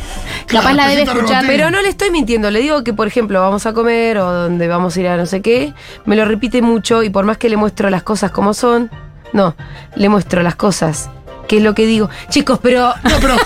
Capaz 0.50 0.72
la 0.74 0.88
debe 0.88 1.02
escuchar. 1.02 1.44
Pero 1.46 1.70
no 1.70 1.80
le 1.82 1.88
estoy 1.88 2.10
mintiendo, 2.10 2.50
le 2.50 2.60
digo 2.60 2.82
que, 2.84 2.92
por 2.92 3.06
ejemplo, 3.06 3.40
vamos 3.40 3.66
a 3.66 3.72
comer 3.72 4.18
o 4.18 4.30
donde 4.32 4.68
vamos 4.68 4.96
a 4.96 5.00
ir 5.00 5.08
a 5.08 5.16
no 5.16 5.26
sé 5.26 5.40
qué, 5.42 5.72
me 6.06 6.16
lo 6.16 6.24
repite 6.24 6.62
mucho 6.62 7.02
y 7.02 7.10
por 7.10 7.24
más 7.24 7.38
que 7.38 7.48
le 7.48 7.56
muestro 7.56 7.90
las 7.90 8.02
cosas 8.02 8.30
como 8.30 8.54
son, 8.54 8.90
no, 9.32 9.54
le 9.96 10.08
muestro 10.08 10.42
las 10.42 10.56
cosas, 10.56 11.08
que 11.48 11.58
es 11.58 11.62
lo 11.62 11.74
que 11.74 11.86
digo. 11.86 12.10
Chicos, 12.28 12.58
pero 12.62 12.92
No, 13.04 13.10
pero. 13.20 13.36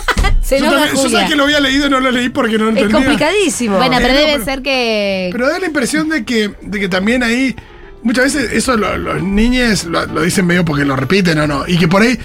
Se 0.42 0.60
yo, 0.60 0.70
también- 0.70 1.26
que 1.26 1.36
lo 1.36 1.44
había 1.44 1.58
leído 1.58 1.86
y 1.86 1.90
no 1.90 2.00
lo 2.00 2.10
leí 2.10 2.28
porque 2.28 2.58
no 2.58 2.64
lo 2.64 2.70
es 2.72 2.76
entendía. 2.76 2.96
complicadísimo. 2.98 3.78
Bueno, 3.78 3.96
pero 3.96 4.08
Eh, 4.08 4.12
no, 4.12 4.18
debe 4.20 4.32
pero- 4.34 4.44
ser 4.44 4.62
que. 4.62 5.30
Pero 5.32 5.48
da 5.48 5.58
la 5.58 5.66
impresión 5.66 6.08
de 6.10 6.24
que, 6.26 6.50
de 6.60 6.80
que 6.80 6.88
también 6.88 7.22
ahí. 7.22 7.56
Muchas 8.02 8.24
veces 8.24 8.52
eso 8.52 8.76
lo- 8.76 8.98
los 8.98 9.22
niños 9.22 9.84
lo, 9.84 10.04
lo 10.04 10.20
dicen 10.20 10.46
medio 10.46 10.62
porque 10.62 10.84
lo 10.84 10.96
repiten 10.96 11.38
o 11.40 11.46
no. 11.46 11.64
Y 11.66 11.78
que 11.78 11.88
por 11.88 12.02
ahí. 12.02 12.18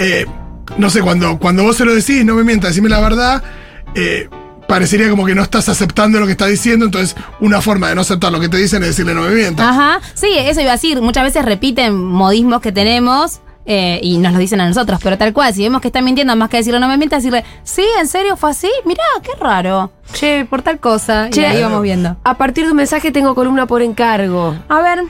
eh, 0.00 0.26
no 0.76 0.90
sé, 0.90 1.00
cuando, 1.02 1.38
cuando 1.38 1.62
vos 1.62 1.76
se 1.76 1.84
lo 1.84 1.94
decís, 1.94 2.24
no 2.24 2.34
me 2.34 2.42
mientas, 2.42 2.70
decime 2.70 2.88
la 2.88 3.00
verdad. 3.00 3.40
Eh, 3.94 4.28
parecería 4.68 5.08
como 5.08 5.24
que 5.26 5.34
no 5.34 5.42
estás 5.42 5.68
aceptando 5.68 6.18
lo 6.20 6.26
que 6.26 6.32
está 6.32 6.46
diciendo. 6.46 6.84
Entonces, 6.86 7.16
una 7.40 7.60
forma 7.60 7.88
de 7.88 7.94
no 7.94 8.00
aceptar 8.02 8.32
lo 8.32 8.40
que 8.40 8.48
te 8.48 8.56
dicen 8.56 8.82
es 8.82 8.90
decirle 8.90 9.14
no 9.14 9.22
me 9.22 9.30
mientas. 9.34 9.66
Ajá. 9.66 10.00
Sí, 10.14 10.28
eso 10.36 10.60
iba 10.60 10.70
a 10.70 10.74
decir. 10.74 11.00
Muchas 11.00 11.24
veces 11.24 11.44
repiten 11.44 11.94
modismos 12.02 12.60
que 12.60 12.72
tenemos. 12.72 13.40
eh, 13.68 13.98
y 14.00 14.18
nos 14.18 14.32
lo 14.32 14.38
dicen 14.38 14.60
a 14.60 14.68
nosotros, 14.68 15.00
pero 15.02 15.18
tal 15.18 15.32
cual, 15.32 15.52
si 15.52 15.62
vemos 15.62 15.80
que 15.80 15.88
están 15.88 16.04
mintiendo, 16.04 16.36
más 16.36 16.48
que 16.48 16.58
decirle 16.58 16.78
no 16.78 16.86
me 16.86 16.96
mientas, 16.98 17.20
decirle, 17.24 17.44
sí, 17.64 17.82
en 17.98 18.06
serio 18.06 18.36
fue 18.36 18.50
así, 18.52 18.68
mirá, 18.84 19.02
qué 19.24 19.32
raro. 19.40 19.90
Che, 20.12 20.44
por 20.48 20.62
tal 20.62 20.78
cosa. 20.78 21.30
Che, 21.30 21.40
y 21.40 21.44
ahí 21.46 21.62
vamos 21.62 21.82
viendo. 21.82 22.16
A 22.22 22.38
partir 22.38 22.64
de 22.64 22.70
un 22.70 22.76
mensaje 22.76 23.10
tengo 23.10 23.34
columna 23.34 23.66
por 23.66 23.82
encargo. 23.82 24.54
A 24.68 24.82
ver, 24.82 25.00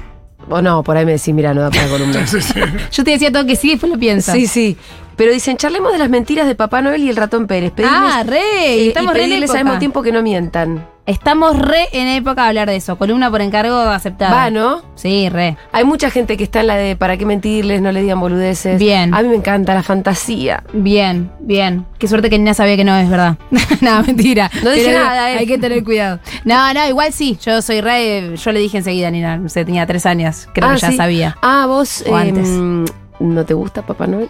O 0.49 0.63
no, 0.63 0.83
por 0.83 0.97
ahí 0.97 1.05
me 1.05 1.13
decís, 1.13 1.35
mira, 1.35 1.53
no 1.53 1.61
da 1.61 1.71
para 1.71 1.87
columna. 1.89 2.27
Sí, 2.27 2.41
sí. 2.41 2.55
yo 2.93 3.05
te 3.05 3.11
decía 3.11 3.31
todo 3.31 3.45
que 3.45 3.57
sí, 3.57 3.71
después 3.73 3.93
lo 3.93 3.99
pienso. 3.99 4.33
Sí, 4.33 4.47
sí. 4.47 4.77
Pero 5.17 5.33
dicen, 5.33 5.57
charlemos 5.57 5.93
de 5.93 5.99
las 5.99 6.11
mentiras 6.11 6.47
de 6.47 6.55
Papá 6.55 6.83
Noel 6.83 7.03
y 7.03 7.09
el 7.09 7.17
ratón 7.17 7.47
Pérez. 7.47 7.73
Ah, 7.85 8.23
re, 8.27 8.39
eh, 8.39 8.89
estamos 8.89 9.15
y 9.15 9.19
pedirles 9.19 9.51
al 9.51 9.65
mismo 9.65 9.79
tiempo 9.79 10.03
que 10.03 10.13
no 10.13 10.23
mientan. 10.23 10.87
Estamos 11.07 11.57
re 11.57 11.87
en 11.93 12.09
época 12.09 12.43
de 12.43 12.49
hablar 12.49 12.69
de 12.69 12.77
eso. 12.77 12.99
Columna 12.99 13.31
por 13.31 13.41
encargo 13.41 13.77
aceptada. 13.79 14.33
Va, 14.35 14.51
¿no? 14.51 14.83
Sí, 14.97 15.29
re. 15.29 15.57
Hay 15.73 15.85
mucha 15.85 16.11
gente 16.11 16.37
que 16.37 16.43
está 16.45 16.61
en 16.61 16.67
la 16.67 16.75
de 16.75 16.97
para 16.97 17.17
qué 17.17 17.25
mentirles, 17.25 17.81
no 17.81 17.93
le 17.93 18.03
digan 18.03 18.19
boludeces. 18.21 18.79
Bien. 18.79 19.15
A 19.15 19.23
mí 19.23 19.29
me 19.29 19.37
encanta 19.37 19.73
la 19.73 19.85
fantasía. 19.85 20.65
Bien, 20.73 21.31
bien. 21.39 21.87
Qué 21.99 22.09
suerte 22.09 22.29
que 22.29 22.39
Nina 22.39 22.55
sabía 22.55 22.77
que 22.77 22.83
no 22.85 22.95
es 22.97 23.09
verdad. 23.09 23.37
no, 23.81 24.03
mentira. 24.03 24.51
No 24.65 24.71
dije 24.73 24.87
Pero 24.87 24.99
nada, 24.99 25.33
eh. 25.33 25.39
Hay 25.39 25.47
que 25.47 25.59
tener 25.59 25.85
cuidado. 25.85 26.19
No, 26.45 26.75
no, 26.75 26.89
igual 26.89 27.13
sí. 27.13 27.39
Yo 27.41 27.63
soy 27.63 27.81
re. 27.81 28.35
Yo 28.37 28.51
le 28.53 28.59
dije 28.59 28.79
enseguida 28.79 29.09
a 29.09 29.11
Nina. 29.13 29.37
No 29.37 29.49
sé, 29.49 29.65
tenía 29.65 29.87
tres 29.87 30.05
años. 30.07 30.49
Creo 30.53 30.69
Ah, 30.71 30.75
que 30.75 30.81
ya 30.81 30.91
sí. 30.91 30.97
sabía. 30.97 31.37
Ah, 31.41 31.67
vos. 31.69 32.05
O 32.09 32.17
antes. 32.17 32.49
em, 32.49 32.85
¿No 33.21 33.47
te 33.47 33.55
gusta 33.55 33.81
Papá 33.83 34.07
Noel? 34.09 34.29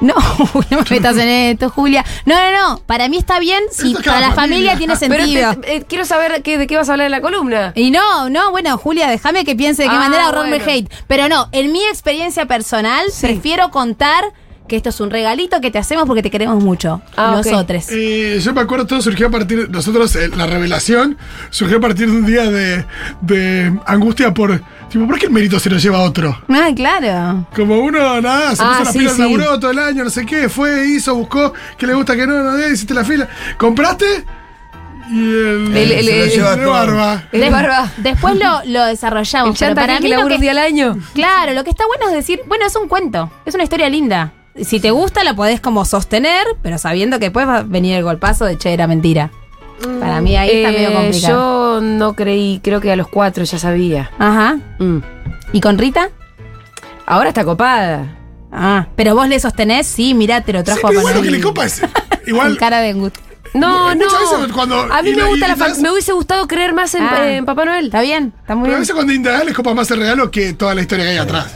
No, 0.00 0.14
no 0.70 0.78
me 0.80 0.86
metas 0.90 1.16
en 1.16 1.28
esto, 1.28 1.70
Julia. 1.70 2.04
No, 2.26 2.34
no, 2.34 2.50
no. 2.52 2.78
Para 2.80 3.08
mí 3.08 3.16
está 3.16 3.38
bien 3.38 3.62
si 3.70 3.94
para 3.94 4.20
la 4.20 4.32
familia, 4.32 4.72
familia. 4.72 4.78
tiene 4.78 4.96
Pero 4.98 5.24
sentido. 5.24 5.56
te- 5.60 5.76
eh, 5.76 5.84
quiero 5.88 6.04
saber 6.04 6.42
qué- 6.42 6.58
de 6.58 6.66
qué 6.66 6.76
vas 6.76 6.88
a 6.88 6.92
hablar 6.92 7.06
en 7.06 7.12
la 7.12 7.20
columna. 7.20 7.72
Y 7.74 7.90
no, 7.90 8.28
no, 8.28 8.50
bueno, 8.50 8.76
Julia, 8.76 9.08
déjame 9.08 9.44
que 9.44 9.54
piense 9.56 9.84
de 9.84 9.88
qué 9.88 9.94
Ah, 9.94 9.98
manera 10.00 10.26
ahorrarme 10.26 10.58
bueno. 10.58 10.64
hate. 10.72 10.92
Pero 11.06 11.28
no, 11.28 11.48
en 11.52 11.72
mi 11.72 11.82
experiencia 11.86 12.46
personal, 12.46 13.06
prefiero 13.20 13.70
contar 13.70 14.24
que 14.68 14.76
esto 14.76 14.88
es 14.88 15.00
un 15.00 15.10
regalito 15.10 15.60
que 15.60 15.70
te 15.70 15.78
hacemos 15.78 16.06
porque 16.06 16.22
te 16.22 16.30
queremos 16.30 16.62
mucho. 16.62 17.02
Ah. 17.16 17.32
Nosotros. 17.36 17.84
Eh, 17.90 18.38
yo 18.42 18.54
me 18.54 18.62
acuerdo, 18.62 18.86
todo 18.86 19.02
surgió 19.02 19.26
a 19.26 19.30
partir. 19.30 19.68
Nosotros, 19.70 20.14
eh, 20.16 20.30
la 20.36 20.46
revelación 20.46 21.18
surgió 21.50 21.76
a 21.78 21.80
partir 21.80 22.10
de 22.10 22.16
un 22.16 22.24
día 22.26 22.50
de, 22.50 22.84
de 23.20 23.78
angustia 23.86 24.32
por. 24.32 24.62
Tipo, 24.88 25.06
¿por 25.06 25.18
qué 25.18 25.26
el 25.26 25.32
mérito 25.32 25.58
se 25.58 25.68
lo 25.70 25.76
lleva 25.76 25.98
a 25.98 26.02
otro? 26.02 26.38
Ah, 26.48 26.70
claro. 26.74 27.46
Como 27.54 27.78
uno, 27.80 28.20
nada, 28.20 28.54
se 28.56 28.62
Ah, 28.62 28.68
puso 28.78 28.84
la 28.84 28.92
sí, 28.92 28.98
fila, 29.00 29.10
sí. 29.12 29.20
laburó 29.20 29.58
todo 29.58 29.70
el 29.72 29.78
año, 29.80 30.04
no 30.04 30.10
sé 30.10 30.24
qué, 30.24 30.48
fue, 30.48 30.86
hizo, 30.86 31.14
buscó, 31.14 31.52
que 31.76 31.86
le 31.86 31.94
gusta 31.94 32.14
que 32.16 32.26
no, 32.26 32.42
no, 32.42 32.68
hiciste 32.68 32.94
la 32.94 33.04
fila. 33.04 33.28
¿Compraste? 33.58 34.24
Y 35.10 35.18
el. 35.18 35.76
El- 35.76 35.92
el- 35.92 36.04
se 36.06 36.10
lo 36.16 36.24
el- 36.24 36.30
lleva 36.30 36.54
el- 36.54 36.60
de 36.60 36.66
barba. 36.66 37.24
Des- 37.32 37.50
barba. 37.52 37.90
Después 37.98 38.36
lo, 38.36 38.62
lo 38.64 38.84
El 38.84 38.90
desarrollamos. 38.92 39.58
pero 39.58 39.68
chanta 39.74 39.80
para 39.82 39.96
que 39.98 40.04
mí 40.04 40.08
lo 40.08 40.16
labura 40.16 40.28
que- 40.30 40.34
un 40.36 40.40
día 40.40 40.50
al 40.52 40.58
año. 40.58 40.96
Claro, 41.12 41.52
lo 41.52 41.64
que 41.64 41.70
está 41.70 41.86
bueno 41.86 42.08
es 42.08 42.14
decir, 42.14 42.40
bueno, 42.46 42.64
es 42.66 42.74
un 42.76 42.88
cuento, 42.88 43.30
es 43.44 43.54
una 43.54 43.64
historia 43.64 43.88
linda. 43.90 44.32
Si 44.60 44.78
te 44.80 44.90
gusta, 44.92 45.24
la 45.24 45.34
podés 45.34 45.60
como 45.60 45.84
sostener, 45.84 46.44
pero 46.62 46.78
sabiendo 46.78 47.18
que 47.18 47.26
después 47.26 47.46
va 47.48 47.58
a 47.58 47.62
venir 47.62 47.96
el 47.96 48.04
golpazo 48.04 48.44
de 48.44 48.56
che, 48.56 48.72
era 48.72 48.86
mentira. 48.86 49.30
Para 50.00 50.20
mí 50.20 50.36
ahí 50.36 50.50
está 50.50 50.70
medio 50.70 50.90
Eh, 50.90 50.94
complicado. 50.94 51.74
Yo 51.76 51.80
no 51.82 52.14
creí, 52.14 52.60
creo 52.62 52.80
que 52.80 52.92
a 52.92 52.96
los 52.96 53.08
cuatro 53.08 53.42
ya 53.44 53.58
sabía. 53.58 54.10
Ajá. 54.18 54.58
Mm. 54.78 54.98
¿Y 55.52 55.60
con 55.60 55.76
Rita? 55.78 56.10
Ahora 57.06 57.28
está 57.30 57.44
copada. 57.44 58.06
Ah, 58.52 58.86
pero 58.94 59.14
vos 59.16 59.28
le 59.28 59.40
sostenés, 59.40 59.86
sí, 59.86 60.14
mirá, 60.14 60.40
te 60.42 60.52
lo 60.52 60.60
Sí, 60.60 60.66
trajo 60.66 60.80
pero 60.88 60.98
a 60.98 61.00
igual 61.00 61.14
lo 61.16 61.22
que 61.22 61.30
le 61.32 61.40
copa 61.40 61.64
es. 61.66 61.80
Con 61.80 61.90
Igual. 62.26 62.56
cara 62.58 62.78
de 62.80 62.90
angustia. 62.90 63.22
No, 63.52 63.94
no. 63.94 64.04
Muchas 64.04 64.20
veces 64.40 64.52
cuando- 64.52 64.80
a 64.92 65.02
mí 65.02 65.14
me 65.14 65.24
gusta 65.24 65.48
la 65.48 65.56
fan- 65.56 65.68
las- 65.70 65.78
Me 65.80 65.90
hubiese 65.90 66.12
gustado 66.12 66.46
creer 66.48 66.72
más 66.72 66.94
en, 66.94 67.02
Ah. 67.02 67.28
en 67.30 67.44
Papá 67.44 67.64
Noel. 67.64 67.86
Está 67.86 68.00
bien, 68.00 68.32
está 68.40 68.54
muy 68.54 68.64
Pero 68.64 68.74
a 68.74 68.78
bien. 68.78 68.80
veces 68.82 68.94
cuando 68.94 69.12
indagas 69.12 69.44
les 69.44 69.54
copa 69.54 69.74
más 69.74 69.90
el 69.90 69.98
regalo 69.98 70.30
que 70.30 70.52
toda 70.54 70.74
la 70.74 70.80
historia 70.82 71.04
que 71.04 71.10
hay 71.10 71.18
atrás. 71.18 71.52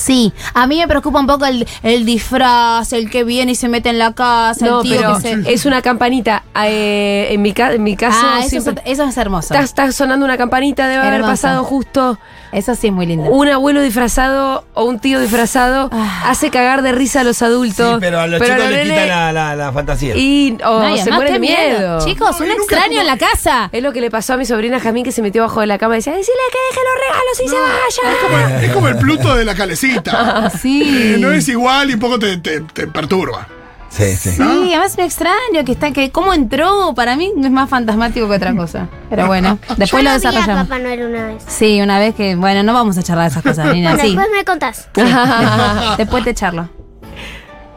Sí, 0.00 0.32
a 0.54 0.66
mí 0.66 0.78
me 0.78 0.88
preocupa 0.88 1.20
un 1.20 1.26
poco 1.26 1.44
el, 1.46 1.66
el 1.82 2.04
disfraz, 2.06 2.92
el 2.92 3.10
que 3.10 3.24
viene 3.24 3.52
y 3.52 3.54
se 3.54 3.68
mete 3.68 3.90
en 3.90 3.98
la 3.98 4.12
casa, 4.14 4.64
No, 4.64 4.80
el 4.80 4.88
tío 4.88 4.96
pero 5.00 5.14
que 5.16 5.20
se... 5.44 5.52
es 5.52 5.66
una 5.66 5.82
campanita. 5.82 6.42
Eh, 6.64 7.28
en, 7.30 7.42
mi 7.42 7.52
ca- 7.52 7.72
en 7.72 7.82
mi 7.82 7.96
caso, 7.96 8.18
ah, 8.22 8.38
eso, 8.40 8.48
siempre 8.48 8.74
es, 8.84 8.98
eso 8.98 9.04
es 9.08 9.16
hermoso. 9.16 9.54
está, 9.54 9.64
está 9.64 9.92
sonando 9.92 10.24
una 10.24 10.36
campanita. 10.38 10.88
Debe 10.88 11.06
haber 11.06 11.22
pasado 11.22 11.64
justo 11.64 12.18
Eso 12.52 12.74
sí 12.74 12.88
es 12.88 12.92
muy 12.92 13.06
lindo. 13.06 13.30
un 13.30 13.48
abuelo 13.48 13.80
disfrazado 13.82 14.64
o 14.74 14.84
un 14.84 14.98
tío 14.98 15.20
disfrazado. 15.20 15.88
Ah. 15.92 16.24
Hace 16.26 16.50
cagar 16.50 16.82
de 16.82 16.92
risa 16.92 17.20
a 17.20 17.24
los 17.24 17.42
adultos. 17.42 17.94
Sí, 17.94 17.96
pero 18.00 18.20
a 18.20 18.26
los 18.26 18.40
pero 18.40 18.54
chicos 18.56 18.70
les 18.70 18.86
nene- 18.86 18.94
quita 18.94 19.06
la, 19.06 19.32
la, 19.32 19.56
la 19.56 19.72
fantasía. 19.72 20.16
Y 20.16 20.58
o 20.64 20.80
No, 20.80 20.88
y 20.94 20.98
se 20.98 21.10
mueren 21.12 21.34
de 21.34 21.38
miedo. 21.40 22.04
Chicos, 22.04 22.38
No, 22.40 22.44
un 22.46 22.50
extraño 22.52 22.88
como- 22.88 23.00
en 23.00 23.06
la 23.06 23.16
casa. 23.18 23.68
Es 23.72 23.82
lo 23.82 23.92
que 23.92 24.00
le 24.00 24.10
pasó 24.10 24.34
a 24.34 24.36
mi 24.36 24.44
sobrina 24.46 24.80
Jamín 24.80 25.04
que 25.04 25.12
se 25.12 25.22
metió 25.22 25.42
abajo 25.44 25.60
de 25.60 25.66
la 25.66 25.78
cama 25.78 25.94
y 25.94 25.98
decía, 25.98 26.12
decirle 26.14 26.40
que 26.52 26.58
deje 26.70 26.86
los 26.88 27.00
regalos 27.08 27.40
y 27.44 27.48
se 27.48 27.56
vaya. 27.56 28.12
Es 28.12 28.18
como, 28.24 28.58
es 28.66 28.72
como 28.72 28.88
el 28.88 28.96
Pluto 28.98 29.34
de 29.36 29.44
la 29.44 29.54
calecita. 29.54 30.50
Sí. 30.60 31.14
Eh, 31.14 31.16
no 31.18 31.30
es 31.32 31.48
igual 31.48 31.90
y 31.90 31.94
un 31.94 32.00
poco 32.00 32.18
te, 32.18 32.36
te- 32.38 32.60
te 32.60 32.86
perturba. 32.86 33.46
Sí, 33.90 34.14
sí. 34.16 34.30
Sí, 34.30 34.42
además 34.42 34.92
es 34.92 34.98
un 34.98 35.04
extraño 35.04 35.64
que 35.66 35.72
está, 35.72 35.90
que 35.90 36.10
cómo 36.12 36.32
entró, 36.32 36.94
para 36.94 37.16
mí 37.16 37.32
es 37.42 37.50
más 37.50 37.68
fantasmático 37.68 38.28
que 38.28 38.36
otra 38.36 38.54
cosa. 38.54 38.88
Pero 39.10 39.26
bueno, 39.28 39.58
después 39.76 39.90
Yo 39.90 39.96
lo 39.98 40.02
lo 40.04 40.10
vi 40.20 40.26
a 40.26 40.30
desarrollamos. 40.30 40.68
Papá 40.68 40.78
Noel 40.78 41.02
una 41.06 41.26
vez. 41.26 41.42
Sí, 41.46 41.80
una 41.82 41.98
vez 41.98 42.14
que, 42.14 42.36
bueno, 42.36 42.62
no 42.62 42.72
vamos 42.72 42.96
a 42.98 43.02
charlar 43.02 43.24
de 43.24 43.30
esas 43.32 43.42
cosas, 43.42 43.66
Nina, 43.74 43.90
Bueno, 43.90 44.02
sí. 44.04 44.14
después 44.14 44.28
me 44.36 44.44
contás. 44.44 44.88
Después 45.98 46.24
te 46.24 46.34
charlo. 46.34 46.68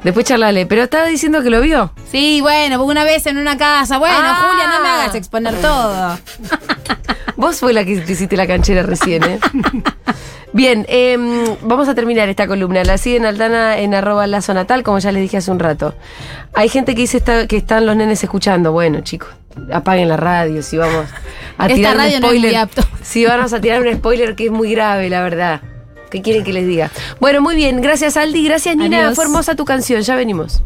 Después 0.03 0.25
charlale, 0.25 0.65
pero 0.65 0.83
estaba 0.83 1.05
diciendo 1.05 1.41
que 1.41 1.49
lo 1.49 1.61
vio. 1.61 1.93
Sí, 2.11 2.41
bueno, 2.41 2.77
porque 2.77 2.91
una 2.91 3.05
vez 3.05 3.25
en 3.25 3.37
una 3.37 3.57
casa, 3.57 3.97
bueno, 3.97 4.15
Ah. 4.19 4.47
Julia, 4.49 4.67
no 4.67 4.83
me 4.83 4.89
hagas 4.89 5.15
exponer 5.15 5.55
todo. 5.61 6.19
Vos 7.35 7.59
fue 7.59 7.73
la 7.73 7.83
que 7.85 7.97
te 7.97 8.11
hiciste 8.13 8.37
la 8.37 8.47
canchera 8.47 8.83
recién, 8.83 9.23
¿eh? 9.23 9.39
Bien, 10.53 10.85
em, 10.87 11.43
vamos 11.63 11.87
a 11.87 11.95
terminar 11.95 12.29
esta 12.29 12.45
columna. 12.47 12.83
La 12.83 12.97
siguen 12.99 13.25
Aldana 13.25 13.79
en 13.79 13.93
arroba 13.95 14.27
lazo 14.27 14.53
natal, 14.53 14.83
como 14.83 14.99
ya 14.99 15.11
les 15.11 15.21
dije 15.23 15.37
hace 15.37 15.49
un 15.49 15.59
rato. 15.59 15.95
Hay 16.53 16.69
gente 16.69 16.93
que 16.93 17.01
dice 17.01 17.17
está- 17.17 17.47
que 17.47 17.57
están 17.57 17.85
los 17.87 17.95
nenes 17.95 18.23
escuchando. 18.23 18.71
Bueno, 18.71 19.01
chicos, 19.01 19.29
apaguen 19.71 20.09
la 20.09 20.17
radio 20.17 20.61
si 20.61 20.77
vamos 20.77 21.07
a 21.57 21.65
Esta 21.65 21.75
tirar 21.75 21.97
radio 21.97 22.17
un 22.17 22.23
spoiler. 22.23 22.55
apto. 22.57 22.83
Si 23.01 23.25
vamos 23.25 23.51
a 23.53 23.59
tirar 23.61 23.81
un 23.81 23.93
spoiler 23.95 24.35
que 24.35 24.45
es 24.45 24.51
muy 24.51 24.71
grave, 24.71 25.09
la 25.09 25.21
verdad. 25.23 25.61
¿Qué 26.11 26.21
quieren 26.21 26.43
que 26.43 26.53
les 26.53 26.67
diga? 26.67 26.91
Bueno, 27.19 27.41
muy 27.41 27.55
bien. 27.55 27.81
Gracias, 27.81 28.15
Aldi. 28.17 28.45
Gracias, 28.45 28.75
Nina. 28.77 28.99
Adiós. 28.99 29.15
Fue 29.15 29.25
hermosa 29.25 29.55
tu 29.55 29.65
canción. 29.65 30.01
Ya 30.03 30.15
venimos. 30.15 30.63